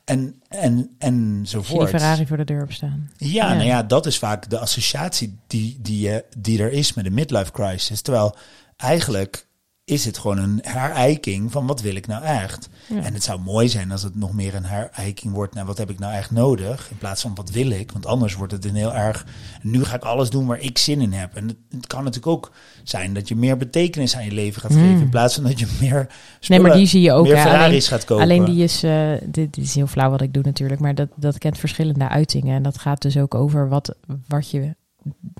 En, 0.06 0.42
en, 0.50 0.78
zie 0.78 0.90
je 1.00 1.06
enzovoort. 1.08 1.90
die 1.90 2.00
Ferrari 2.00 2.28
voor 2.28 2.38
de 2.38 2.44
deur 2.44 2.64
opstaan. 2.64 3.10
Ja, 3.18 3.48
Ja. 3.48 3.54
nou 3.54 3.68
ja, 3.68 3.84
dat 3.84 4.06
is 4.06 4.18
vaak 4.18 4.50
de 4.50 4.60
associatie 4.60 5.40
die, 5.48 5.78
die, 5.82 6.10
eh, 6.10 6.22
die 6.38 6.62
er 6.64 6.72
is 6.72 6.94
met 6.94 7.06
een 7.06 7.14
midlife 7.14 7.52
crisis. 7.52 8.02
Terwijl 8.02 8.36
eigenlijk 8.78 9.48
is 9.86 10.06
het 10.06 10.18
gewoon 10.18 10.38
een 10.38 10.60
herijking 10.62 11.52
van 11.52 11.68
wat 11.68 11.82
wil 11.82 11.96
ik 11.96 12.08
nou 12.08 12.24
echt. 12.24 12.70
Ja. 12.90 13.02
En 13.02 13.14
het 13.14 13.24
zou 13.24 13.40
mooi 13.40 13.70
zijn 13.70 13.92
als 13.92 14.04
het 14.04 14.16
nog 14.16 14.34
meer 14.34 14.56
een 14.56 14.66
herijking 14.66 15.34
wordt 15.34 15.54
naar 15.54 15.66
wat 15.66 15.78
heb 15.78 15.90
ik 15.90 16.00
nou 16.00 16.14
echt 16.14 16.32
nodig. 16.32 16.88
In 16.92 16.98
plaats 16.98 17.22
van 17.22 17.36
wat 17.36 17.50
wil 17.52 17.70
ik. 17.70 17.92
Want 17.92 18.06
anders 18.06 18.36
wordt 18.36 18.52
het 18.52 18.66
een 18.66 18.76
heel 18.76 18.94
erg. 18.94 19.26
Nu 19.62 19.84
ga 19.84 19.96
ik 19.96 20.04
alles 20.04 20.30
doen 20.30 20.46
waar 20.46 20.60
ik 20.60 20.78
zin 20.78 21.02
in 21.02 21.14
heb. 21.14 21.36
En 21.36 21.48
het, 21.48 21.58
het 21.70 21.88
kan 21.88 22.04
natuurlijk 22.04 22.32
ook 22.34 22.52
zijn 22.84 23.14
dat 23.14 23.28
je 23.28 23.36
meer 23.36 23.58
betekenis 23.58 24.16
aan 24.16 24.26
je 24.26 24.32
leven 24.32 24.62
gaat 24.62 24.72
Mm. 24.72 24.78
geven. 24.78 25.00
In 25.02 25.10
plaats 25.10 25.36
van 25.36 25.44
dat 25.44 25.60
je 25.60 25.78
meer. 25.82 26.08
Nee, 26.48 26.60
maar 26.60 26.74
die 26.74 26.86
zie 26.86 27.02
je 27.02 27.12
ook. 27.12 27.26
meer. 27.26 27.38
Ferraris 27.38 27.66
Alleen, 27.66 27.82
gaat 27.82 28.06
kopen. 28.06 28.24
alleen 28.24 28.46
die 28.46 28.64
is, 28.64 28.84
eh, 28.84 29.12
dit, 29.24 29.54
dit 29.54 29.58
is 29.66 29.76
heel 29.76 29.88
flauw 29.88 30.10
wat 30.10 30.22
ik 30.22 30.34
doe 30.34 30.44
natuurlijk, 30.44 30.82
maar 30.82 30.96
dat, 30.96 31.10
dat 31.16 31.38
kent 31.38 31.58
verschillende 31.58 32.10
uitingen. 32.10 32.56
En 32.56 32.64
dat 32.64 32.78
gaat 32.78 33.02
dus 33.02 33.18
ook 33.18 33.36
over 33.36 33.70
wat, 33.70 33.96
wat, 34.28 34.50
je, 34.50 34.76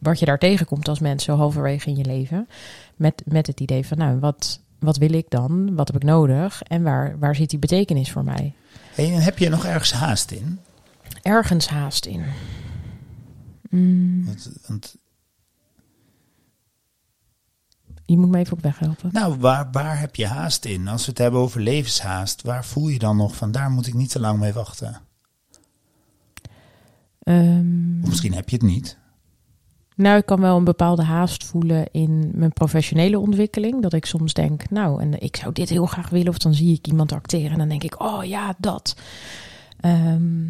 wat 0.02 0.20
je 0.20 0.26
daar 0.26 0.40
tegenkomt 0.40 0.88
als 0.88 1.00
mens 1.00 1.24
zo 1.24 1.36
halverwege 1.36 1.90
in 1.90 1.96
je 1.98 2.06
leven. 2.06 2.48
Met, 2.96 3.22
met 3.26 3.48
het 3.48 3.60
idee 3.60 3.86
van, 3.88 3.98
nou, 3.98 4.20
wat, 4.20 4.60
wat 4.80 4.98
wil 4.98 5.14
ik 5.14 5.26
dan? 5.30 5.76
Wat 5.76 5.88
heb 5.88 5.96
ik 5.96 6.04
nodig? 6.04 6.62
En 6.64 6.84
waar, 6.84 7.20
waar 7.20 7.36
zit 7.36 7.50
die 7.50 7.60
betekenis 7.60 8.12
voor 8.12 8.24
mij? 8.24 8.54
Hey, 8.94 9.14
en 9.14 9.22
heb 9.22 9.38
je 9.38 9.50
nog 9.50 9.66
ergens 9.66 9.92
haast 9.94 10.32
in? 10.32 10.60
Ergens 11.22 11.68
haast 11.68 12.06
in. 12.06 12.24
Mm, 13.70 14.26
Want, 14.26 14.52
want 14.68 14.96
je 18.06 18.18
moet 18.18 18.30
me 18.30 18.38
even 18.38 18.54
op 18.54 18.62
weg 18.62 18.80
helpen. 18.80 19.10
Nou, 19.14 19.36
waar, 19.40 19.68
waar 19.72 20.00
heb 20.00 20.16
je 20.16 20.28
haast 20.28 20.66
in? 20.66 20.88
Als 20.88 21.04
we 21.06 21.10
het 21.10 21.18
hebben 21.20 21.40
over 21.40 21.62
levenshaast, 21.62 22.42
waar 22.42 22.66
voel 22.66 22.88
je 22.88 23.00
dan 23.00 23.18
nog 23.18 23.36
van 23.36 23.52
daar 23.52 23.70
moet 23.70 23.88
ik 23.88 23.94
niet 23.94 24.10
te 24.10 24.20
lang 24.20 24.40
mee 24.40 24.54
wachten? 24.54 25.02
Ehm, 27.20 28.02
Of 28.04 28.10
misschien 28.10 28.34
heb 28.34 28.50
je 28.50 28.56
het 28.56 28.66
niet. 28.66 28.98
Nou, 29.96 30.18
ik 30.18 30.26
kan 30.26 30.42
wel 30.42 30.58
een 30.58 30.64
bepaalde 30.64 31.04
haast 31.04 31.44
voelen 31.44 31.86
in 31.92 32.32
mijn 32.34 32.54
professionele 32.54 33.20
ontwikkeling. 33.20 33.82
Dat 33.82 33.94
ik 33.94 34.06
soms 34.06 34.34
denk, 34.34 34.70
nou, 34.70 35.02
en 35.02 35.22
ik 35.22 35.36
zou 35.36 35.54
dit 35.54 35.70
heel 35.70 35.86
graag 35.86 36.10
willen. 36.10 36.28
Of 36.28 36.38
dan 36.38 36.54
zie 36.54 36.74
ik 36.74 36.88
iemand 36.88 37.12
acteren 37.12 37.52
en 37.52 37.58
dan 37.58 37.70
denk 37.70 37.84
ik, 37.84 38.02
oh 38.02 38.24
ja, 38.24 38.56
dat. 38.58 38.96
Ehm, 39.80 40.46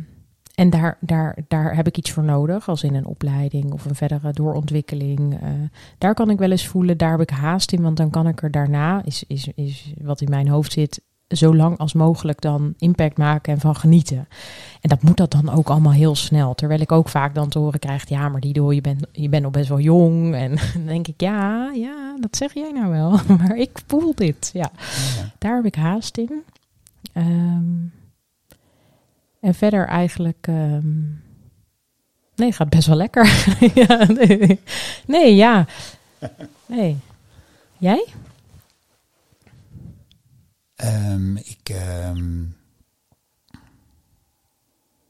en 0.56 0.70
daar, 0.70 0.98
daar, 1.00 1.38
daar 1.48 1.76
heb 1.76 1.88
ik 1.88 1.98
iets 1.98 2.12
voor 2.12 2.24
nodig, 2.24 2.70
als 2.70 2.84
in 2.84 2.96
een 2.96 3.06
opleiding 3.06 3.72
of 3.72 3.86
een 3.86 3.96
verdere 3.96 4.32
doorontwikkeling. 4.32 5.42
Eh, 5.42 5.50
daar 5.98 6.14
kan 6.14 6.30
ik 6.30 6.38
wel 6.38 6.52
eens 6.52 6.68
voelen, 6.68 6.98
daar 6.98 7.12
heb 7.12 7.22
ik 7.22 7.30
haast 7.30 7.72
in. 7.72 7.82
Want 7.82 7.98
dan 7.98 8.10
kan 8.10 8.28
ik 8.28 8.42
er 8.42 8.52
daarna, 8.52 9.02
is, 9.06 9.24
is, 9.28 9.48
is 9.56 9.94
wat 10.02 10.22
in 10.22 10.30
mijn 10.30 10.48
hoofd 10.48 10.72
zit, 10.72 11.02
zo 11.34 11.56
lang 11.56 11.78
als 11.78 11.94
mogelijk 11.94 12.42
dan 12.42 12.74
impact 12.78 13.18
maken 13.18 13.54
en 13.54 13.60
van 13.60 13.76
genieten. 13.76 14.28
En 14.82 14.90
dat 14.90 15.02
moet 15.02 15.18
dat 15.18 15.32
dan 15.32 15.50
ook 15.50 15.70
allemaal 15.70 15.92
heel 15.92 16.16
snel. 16.16 16.56
Terwijl 16.56 16.80
ik 16.80 16.92
ook 16.92 17.10
vaak 17.10 17.36
dan 17.36 17.50
te 17.50 17.60
horen 17.60 17.80
krijg, 17.80 18.10
ja, 18.10 18.30
maar 18.30 18.42
Dido, 18.42 18.74
je 18.74 18.82
bent, 18.82 19.06
je 19.12 19.30
bent 19.30 19.44
nog 19.44 19.52
best 19.52 19.70
wel 19.70 19.80
jong. 19.80 20.36
En 20.36 20.56
dan 20.74 20.86
denk 20.86 21.08
ik, 21.08 21.22
ja, 21.22 21.72
ja, 21.76 22.16
dat 22.20 22.38
zeg 22.38 22.54
jij 22.54 22.72
nou 22.72 22.92
wel. 22.92 23.20
Maar 23.38 23.58
ik 23.58 23.80
voel 23.88 24.16
dit, 24.16 24.50
ja. 24.54 24.72
Ja. 25.18 25.32
Daar 25.38 25.56
heb 25.56 25.66
ik 25.66 25.76
haast 25.76 26.18
in. 26.18 26.44
Ehm, 27.14 27.86
en 29.40 29.54
verder 29.54 29.88
eigenlijk... 29.88 30.48
ehm, 30.48 31.02
nee, 32.36 32.52
gaat 32.52 32.70
best 32.70 32.88
wel 32.88 32.98
lekker. 32.98 33.48
ja, 33.88 34.06
nee. 34.06 34.60
nee, 35.06 35.36
ja. 35.36 35.66
Nee. 36.66 36.98
Jij? 37.78 38.06
Ehm, 40.84 41.36
ik, 41.36 41.70
ehm, 41.70 42.44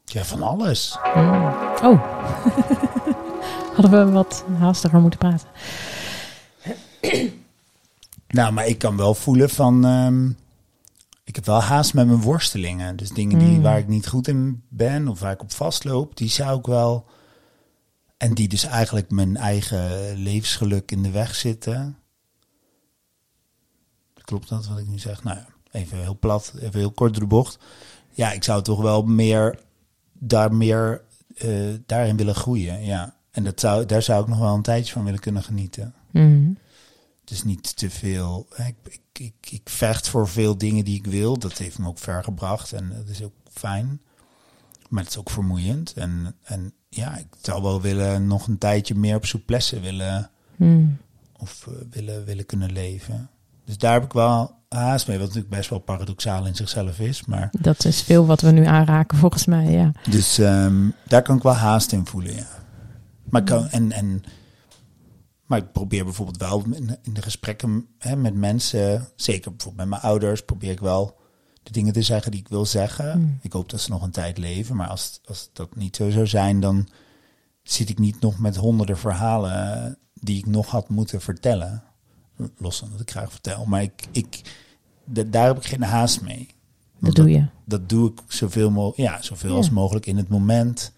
Ja, 0.04 0.24
van 0.24 0.42
alles. 0.42 0.98
Mm. 1.14 1.44
Oh. 1.82 2.24
Hadden 3.76 3.90
we 4.06 4.12
wat 4.12 4.44
haastiger 4.58 5.00
moeten 5.00 5.18
praten. 5.18 5.48
Nou, 8.28 8.52
maar 8.52 8.66
ik 8.66 8.78
kan 8.78 8.96
wel 8.96 9.14
voelen 9.14 9.50
van... 9.50 9.84
ehm, 9.84 10.28
ik 11.24 11.34
heb 11.34 11.44
wel 11.44 11.60
haast 11.62 11.94
met 11.94 12.06
mijn 12.06 12.20
worstelingen. 12.20 12.96
Dus 12.96 13.08
dingen 13.10 13.38
die, 13.38 13.56
Mm. 13.56 13.62
waar 13.62 13.78
ik 13.78 13.88
niet 13.88 14.06
goed 14.08 14.28
in 14.28 14.62
ben 14.68 15.08
of 15.08 15.20
waar 15.20 15.32
ik 15.32 15.42
op 15.42 15.52
vastloop, 15.52 16.16
die 16.16 16.28
zou 16.28 16.58
ik 16.58 16.66
wel... 16.66 17.06
En 18.16 18.34
die 18.34 18.48
dus 18.48 18.64
eigenlijk 18.64 19.10
mijn 19.10 19.36
eigen 19.36 20.14
levensgeluk 20.16 20.90
in 20.90 21.02
de 21.02 21.10
weg 21.10 21.34
zitten. 21.34 21.98
Klopt 24.14 24.48
dat 24.48 24.66
wat 24.66 24.78
ik 24.78 24.86
nu 24.86 24.98
zeg? 24.98 25.22
Nou 25.24 25.36
ja, 25.38 25.46
even 25.74 25.98
heel 25.98 26.18
plat, 26.18 26.52
even 26.60 26.78
heel 26.78 26.92
kort 26.92 27.12
door 27.12 27.22
de 27.22 27.28
bocht. 27.28 27.58
Ja, 28.10 28.32
ik 28.32 28.44
zou 28.44 28.62
toch 28.62 28.80
wel 28.80 29.02
meer 29.02 29.58
daar 30.12 30.54
meer 30.54 31.02
eh, 31.36 31.50
daarin 31.86 32.16
willen 32.16 32.34
groeien. 32.34 32.84
Ja. 32.84 33.14
En 33.30 33.44
dat 33.44 33.60
zou, 33.60 33.86
daar 33.86 34.02
zou 34.02 34.22
ik 34.22 34.28
nog 34.28 34.38
wel 34.38 34.54
een 34.54 34.62
tijdje 34.62 34.92
van 34.92 35.04
willen 35.04 35.20
kunnen 35.20 35.42
genieten. 35.42 35.94
Mm. 36.10 36.58
Dus 37.24 37.44
niet 37.44 37.76
te 37.76 37.90
veel. 37.90 38.46
Ik, 38.56 38.74
ik, 38.84 39.00
ik, 39.12 39.50
ik 39.50 39.68
vecht 39.68 40.08
voor 40.08 40.28
veel 40.28 40.58
dingen 40.58 40.84
die 40.84 40.98
ik 40.98 41.06
wil. 41.06 41.38
Dat 41.38 41.58
heeft 41.58 41.78
me 41.78 41.88
ook 41.88 41.98
ver 41.98 42.24
gebracht 42.24 42.72
en 42.72 42.92
dat 42.96 43.08
is 43.08 43.22
ook 43.22 43.34
fijn. 43.50 44.00
Maar 44.88 45.02
het 45.02 45.12
is 45.12 45.18
ook 45.18 45.30
vermoeiend. 45.30 45.92
En, 45.92 46.34
en 46.42 46.72
ja, 46.88 47.16
ik 47.16 47.26
zou 47.42 47.62
wel 47.62 47.80
willen 47.80 48.26
nog 48.26 48.46
een 48.46 48.58
tijdje 48.58 48.94
meer 48.94 49.16
op 49.16 49.26
souplesse 49.26 49.80
willen 49.80 50.30
Mm. 50.56 50.96
of 51.38 51.66
eh, 51.66 51.74
willen, 51.90 52.24
willen 52.24 52.46
kunnen 52.46 52.72
leven. 52.72 53.30
Dus 53.64 53.78
daar 53.78 53.92
heb 53.92 54.04
ik 54.04 54.12
wel 54.12 54.56
haast 54.80 55.08
mee, 55.08 55.18
wat 55.18 55.26
natuurlijk 55.26 55.54
best 55.54 55.70
wel 55.70 55.78
paradoxaal 55.78 56.46
in 56.46 56.54
zichzelf 56.54 56.98
is. 56.98 57.24
Maar 57.24 57.48
Dat 57.60 57.84
is 57.84 58.02
veel 58.02 58.26
wat 58.26 58.40
we 58.40 58.50
nu 58.50 58.64
aanraken, 58.64 59.18
volgens 59.18 59.46
mij, 59.46 59.70
ja. 59.70 59.92
dus 60.10 60.38
ehm, 60.38 60.88
daar 61.06 61.22
kan 61.22 61.36
ik 61.36 61.42
wel 61.42 61.52
haast 61.52 61.92
in 61.92 62.06
voelen, 62.06 62.34
ja. 62.34 62.46
Maar 63.24 63.40
ik 63.40 63.46
kan, 63.46 63.68
en, 63.68 63.92
en, 63.92 64.22
maar 65.46 65.58
ik 65.58 65.72
probeer 65.72 66.04
bijvoorbeeld 66.04 66.36
wel 66.36 66.64
in, 66.72 66.96
in 67.02 67.14
de 67.14 67.22
gesprekken 67.22 67.86
hè, 67.98 68.16
met 68.16 68.34
mensen, 68.34 69.08
zeker 69.16 69.50
bijvoorbeeld 69.50 69.76
met 69.76 69.88
mijn 69.88 70.12
ouders, 70.12 70.42
probeer 70.42 70.70
ik 70.70 70.80
wel 70.80 71.16
de 71.62 71.72
dingen 71.72 71.92
te 71.92 72.02
zeggen 72.02 72.30
die 72.30 72.40
ik 72.40 72.48
wil 72.48 72.66
zeggen. 72.66 73.20
Mm. 73.20 73.38
Ik 73.42 73.52
hoop 73.52 73.70
dat 73.70 73.80
ze 73.80 73.90
nog 73.90 74.02
een 74.02 74.10
tijd 74.10 74.38
leven, 74.38 74.76
maar 74.76 74.88
als, 74.88 75.20
als 75.24 75.50
dat 75.52 75.76
niet 75.76 75.96
zo 75.96 76.10
zou 76.10 76.26
zijn, 76.26 76.60
dan 76.60 76.88
zit 77.62 77.88
ik 77.88 77.98
niet 77.98 78.20
nog 78.20 78.38
met 78.38 78.56
honderden 78.56 78.98
verhalen 78.98 79.98
die 80.14 80.38
ik 80.38 80.46
nog 80.46 80.66
had 80.66 80.88
moeten 80.88 81.20
vertellen. 81.20 81.82
Los 82.58 82.78
van 82.78 82.90
dat 82.90 83.00
ik 83.00 83.10
graag 83.10 83.30
vertel, 83.30 83.64
maar 83.64 83.82
ik, 83.82 84.06
ik, 84.10 84.40
da- 85.04 85.22
daar 85.22 85.46
heb 85.46 85.56
ik 85.56 85.64
geen 85.66 85.82
haast 85.82 86.20
mee. 86.22 86.48
Dat 87.00 87.14
doe 87.14 87.30
je. 87.30 87.46
dat 87.64 87.88
doe 87.88 88.10
ik 88.10 88.20
zoveel, 88.28 88.70
mo 88.70 88.92
ja, 88.96 89.22
zoveel 89.22 89.50
Ja. 89.50 89.56
als 89.56 89.70
mogelijk 89.70 90.06
in 90.06 90.16
het 90.16 90.28
moment. 90.28 90.92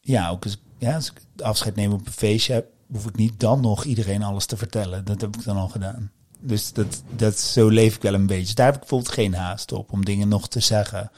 Ja, 0.00 0.28
ook 0.30 0.44
als, 0.44 0.58
ja, 0.78 0.94
als 0.94 1.10
ik 1.10 1.42
afscheid 1.42 1.74
neem 1.74 1.92
op 1.92 2.06
een 2.06 2.12
feestje, 2.12 2.66
hoef 2.92 3.06
ik 3.06 3.16
niet 3.16 3.40
dan 3.40 3.60
nog 3.60 3.84
iedereen 3.84 4.22
alles 4.22 4.46
te 4.46 4.56
vertellen. 4.56 5.04
Dat 5.04 5.20
heb 5.20 5.36
ik 5.36 5.44
dan 5.44 5.56
al 5.56 5.68
gedaan. 5.68 6.10
Dus 6.40 6.72
dat, 6.72 7.02
dat, 7.16 7.38
zo 7.38 7.68
leef 7.68 7.94
ik 7.96 8.02
wel 8.02 8.14
een 8.14 8.26
beetje. 8.26 8.54
Daar 8.54 8.64
heb 8.66 8.74
ik 8.74 8.80
bijvoorbeeld 8.80 9.12
geen 9.14 9.34
haast 9.34 9.72
op 9.72 9.92
om 9.92 10.04
dingen 10.04 10.28
nog 10.28 10.48
te 10.48 10.60
zeggen 10.60 11.10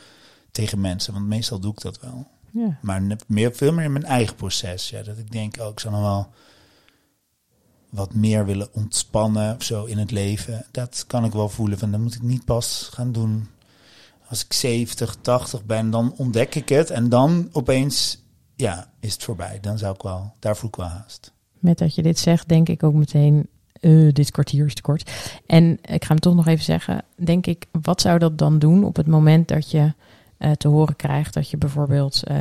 tegen 0.51 0.81
mensen. 0.81 1.13
Want 1.13 1.27
meestal 1.27 1.59
doe 1.61 1.73
ik 1.73 1.81
dat 1.81 2.01
wel. 2.01 2.27
Ja. 2.51 2.79
Maar 2.83 3.03
meer, 3.27 3.55
veel 3.55 3.73
meer 3.73 3.85
in 3.85 3.93
mijn 3.93 4.05
eigen 4.05 4.37
proces. 4.37 4.91
Ja, 4.91 5.03
dat 5.03 5.19
ik 5.19 5.31
denk, 5.33 5.57
oh, 5.61 5.69
ik 5.69 5.81
zou 5.81 5.95
nog 5.95 6.03
wel 6.03 6.29
wat 7.97 8.15
meer 8.15 8.47
willen 8.47 8.69
ontspannen 8.73 9.55
of 9.55 9.63
zo 9.63 9.85
in 9.85 9.99
het 9.99 10.11
leven. 10.11 10.67
Dat 10.71 11.05
kan 11.07 11.25
ik 11.25 11.33
wel 11.33 11.49
voelen. 11.49 11.79
Van, 11.79 11.91
dat 11.91 12.01
moet 12.01 12.15
ik 12.15 12.23
niet 12.23 12.45
pas 12.45 12.89
gaan 12.93 13.13
doen 13.13 13.49
als 14.29 14.45
ik 14.45 14.53
70, 14.53 15.17
80 15.21 15.65
ben. 15.65 15.91
Dan 15.91 16.15
ontdek 16.17 16.55
ik 16.55 16.69
het 16.69 16.91
en 16.91 17.09
dan 17.09 17.49
opeens, 17.53 18.23
ja, 18.57 18.91
is 19.01 19.13
het 19.13 19.23
voorbij. 19.23 19.59
Dan 19.61 19.79
zou 19.79 19.95
ik 19.95 20.03
wel, 20.03 20.33
daar 20.39 20.57
voel 20.57 20.69
ik 20.69 20.77
wel 20.77 20.87
haast. 20.87 21.33
Met 21.59 21.79
dat 21.79 21.95
je 21.95 22.03
dit 22.03 22.19
zegt, 22.19 22.49
denk 22.49 22.69
ik 22.69 22.83
ook 22.83 22.95
meteen, 22.95 23.49
eh, 23.73 24.13
dit 24.13 24.31
kwartier 24.31 24.67
is 24.67 24.75
te 24.75 24.83
kort. 24.83 25.11
En 25.47 25.79
ik 25.83 26.05
ga 26.05 26.09
hem 26.09 26.21
toch 26.21 26.35
nog 26.35 26.47
even 26.47 26.65
zeggen, 26.65 27.03
denk 27.15 27.47
ik, 27.47 27.67
wat 27.83 28.01
zou 28.01 28.19
dat 28.19 28.39
dan 28.39 28.59
doen 28.59 28.85
op 28.85 28.97
het 28.97 29.07
moment 29.07 29.49
dat 29.49 29.71
je 29.71 29.93
eh, 30.37 30.51
te 30.53 30.69
horen 30.69 30.97
krijgt 30.97 31.35
dat 31.35 31.51
je 31.51 31.57
bijvoorbeeld 31.57 32.23
eh, 32.25 32.39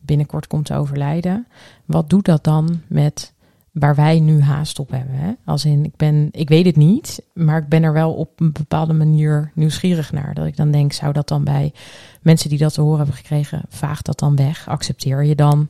binnenkort 0.00 0.46
komt 0.46 0.64
te 0.64 0.74
overlijden? 0.74 1.46
Wat 1.84 2.10
doet 2.10 2.24
dat 2.24 2.44
dan 2.44 2.82
met 2.86 3.32
waar 3.78 3.94
wij 3.94 4.20
nu 4.20 4.40
haast 4.40 4.78
op 4.78 4.90
hebben? 4.90 5.14
Hè? 5.14 5.32
Als 5.44 5.64
in, 5.64 5.84
ik, 5.84 5.96
ben, 5.96 6.28
ik 6.30 6.48
weet 6.48 6.66
het 6.66 6.76
niet, 6.76 7.22
maar 7.34 7.58
ik 7.58 7.68
ben 7.68 7.82
er 7.82 7.92
wel 7.92 8.12
op 8.12 8.40
een 8.40 8.52
bepaalde 8.52 8.92
manier 8.92 9.50
nieuwsgierig 9.54 10.12
naar. 10.12 10.34
Dat 10.34 10.46
ik 10.46 10.56
dan 10.56 10.70
denk, 10.70 10.92
zou 10.92 11.12
dat 11.12 11.28
dan 11.28 11.44
bij 11.44 11.72
mensen 12.22 12.48
die 12.48 12.58
dat 12.58 12.74
te 12.74 12.80
horen 12.80 12.98
hebben 12.98 13.16
gekregen, 13.16 13.62
vaagt 13.68 14.06
dat 14.06 14.18
dan 14.18 14.36
weg? 14.36 14.68
Accepteer 14.68 15.24
je 15.24 15.34
dan? 15.34 15.68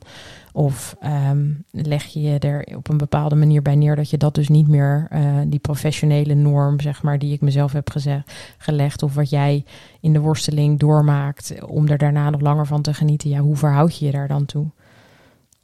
Of 0.51 0.95
ehm, 0.99 1.47
leg 1.71 2.05
je 2.05 2.21
je 2.21 2.39
er 2.39 2.67
op 2.75 2.89
een 2.89 2.97
bepaalde 2.97 3.35
manier 3.35 3.61
bij 3.61 3.75
neer 3.75 3.95
dat 3.95 4.09
je 4.09 4.17
dat 4.17 4.35
dus 4.35 4.47
niet 4.47 4.67
meer, 4.67 5.07
eh, 5.09 5.37
die 5.47 5.59
professionele 5.59 6.33
norm, 6.33 6.79
zeg 6.79 7.03
maar, 7.03 7.19
die 7.19 7.33
ik 7.33 7.41
mezelf 7.41 7.71
heb 7.71 7.89
gezegd, 7.89 8.33
gelegd, 8.57 9.03
of 9.03 9.15
wat 9.15 9.29
jij 9.29 9.65
in 9.99 10.13
de 10.13 10.19
worsteling 10.19 10.79
doormaakt, 10.79 11.53
om 11.67 11.87
er 11.87 11.97
daarna 11.97 12.29
nog 12.29 12.41
langer 12.41 12.67
van 12.67 12.81
te 12.81 12.93
genieten, 12.93 13.29
ja, 13.29 13.39
hoe 13.39 13.55
verhoud 13.55 13.97
je 13.97 14.05
je 14.05 14.11
daar 14.11 14.27
dan 14.27 14.45
toe? 14.45 14.67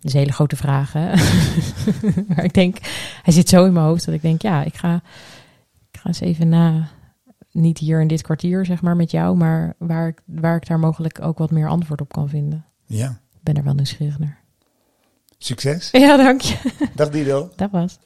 Dat 0.05 0.13
is 0.13 0.19
een 0.19 0.25
hele 0.25 0.33
grote 0.35 0.55
vraag, 0.55 0.93
hè? 0.93 1.11
maar 2.27 2.43
ik 2.43 2.53
denk, 2.53 2.77
hij 3.23 3.33
zit 3.33 3.49
zo 3.49 3.65
in 3.65 3.73
mijn 3.73 3.85
hoofd 3.85 4.05
dat 4.05 4.13
ik 4.15 4.21
denk, 4.21 4.41
ja, 4.41 4.63
ik 4.63 4.75
ga, 4.75 4.95
ik 5.91 5.99
ga 5.99 6.07
eens 6.07 6.19
even 6.19 6.49
na, 6.49 6.87
niet 7.51 7.77
hier 7.77 8.01
in 8.01 8.07
dit 8.07 8.21
kwartier, 8.21 8.65
zeg 8.65 8.81
maar, 8.81 8.95
met 8.95 9.11
jou, 9.11 9.37
maar 9.37 9.75
waar 9.77 10.07
ik, 10.07 10.21
waar 10.25 10.55
ik 10.55 10.67
daar 10.67 10.79
mogelijk 10.79 11.21
ook 11.21 11.37
wat 11.37 11.51
meer 11.51 11.67
antwoord 11.67 12.01
op 12.01 12.11
kan 12.13 12.29
vinden. 12.29 12.65
Ja, 12.85 13.09
Ik 13.33 13.43
ben 13.43 13.55
er 13.57 13.63
wel 13.63 13.73
nieuwsgierig 13.73 14.19
naar. 14.19 14.37
succes. 15.37 15.89
Ja, 15.91 16.17
dank 16.17 16.41
je. 16.41 16.55
Dag 16.95 17.09
Dido. 17.09 17.49
Dat 17.55 17.71
was. 17.71 17.97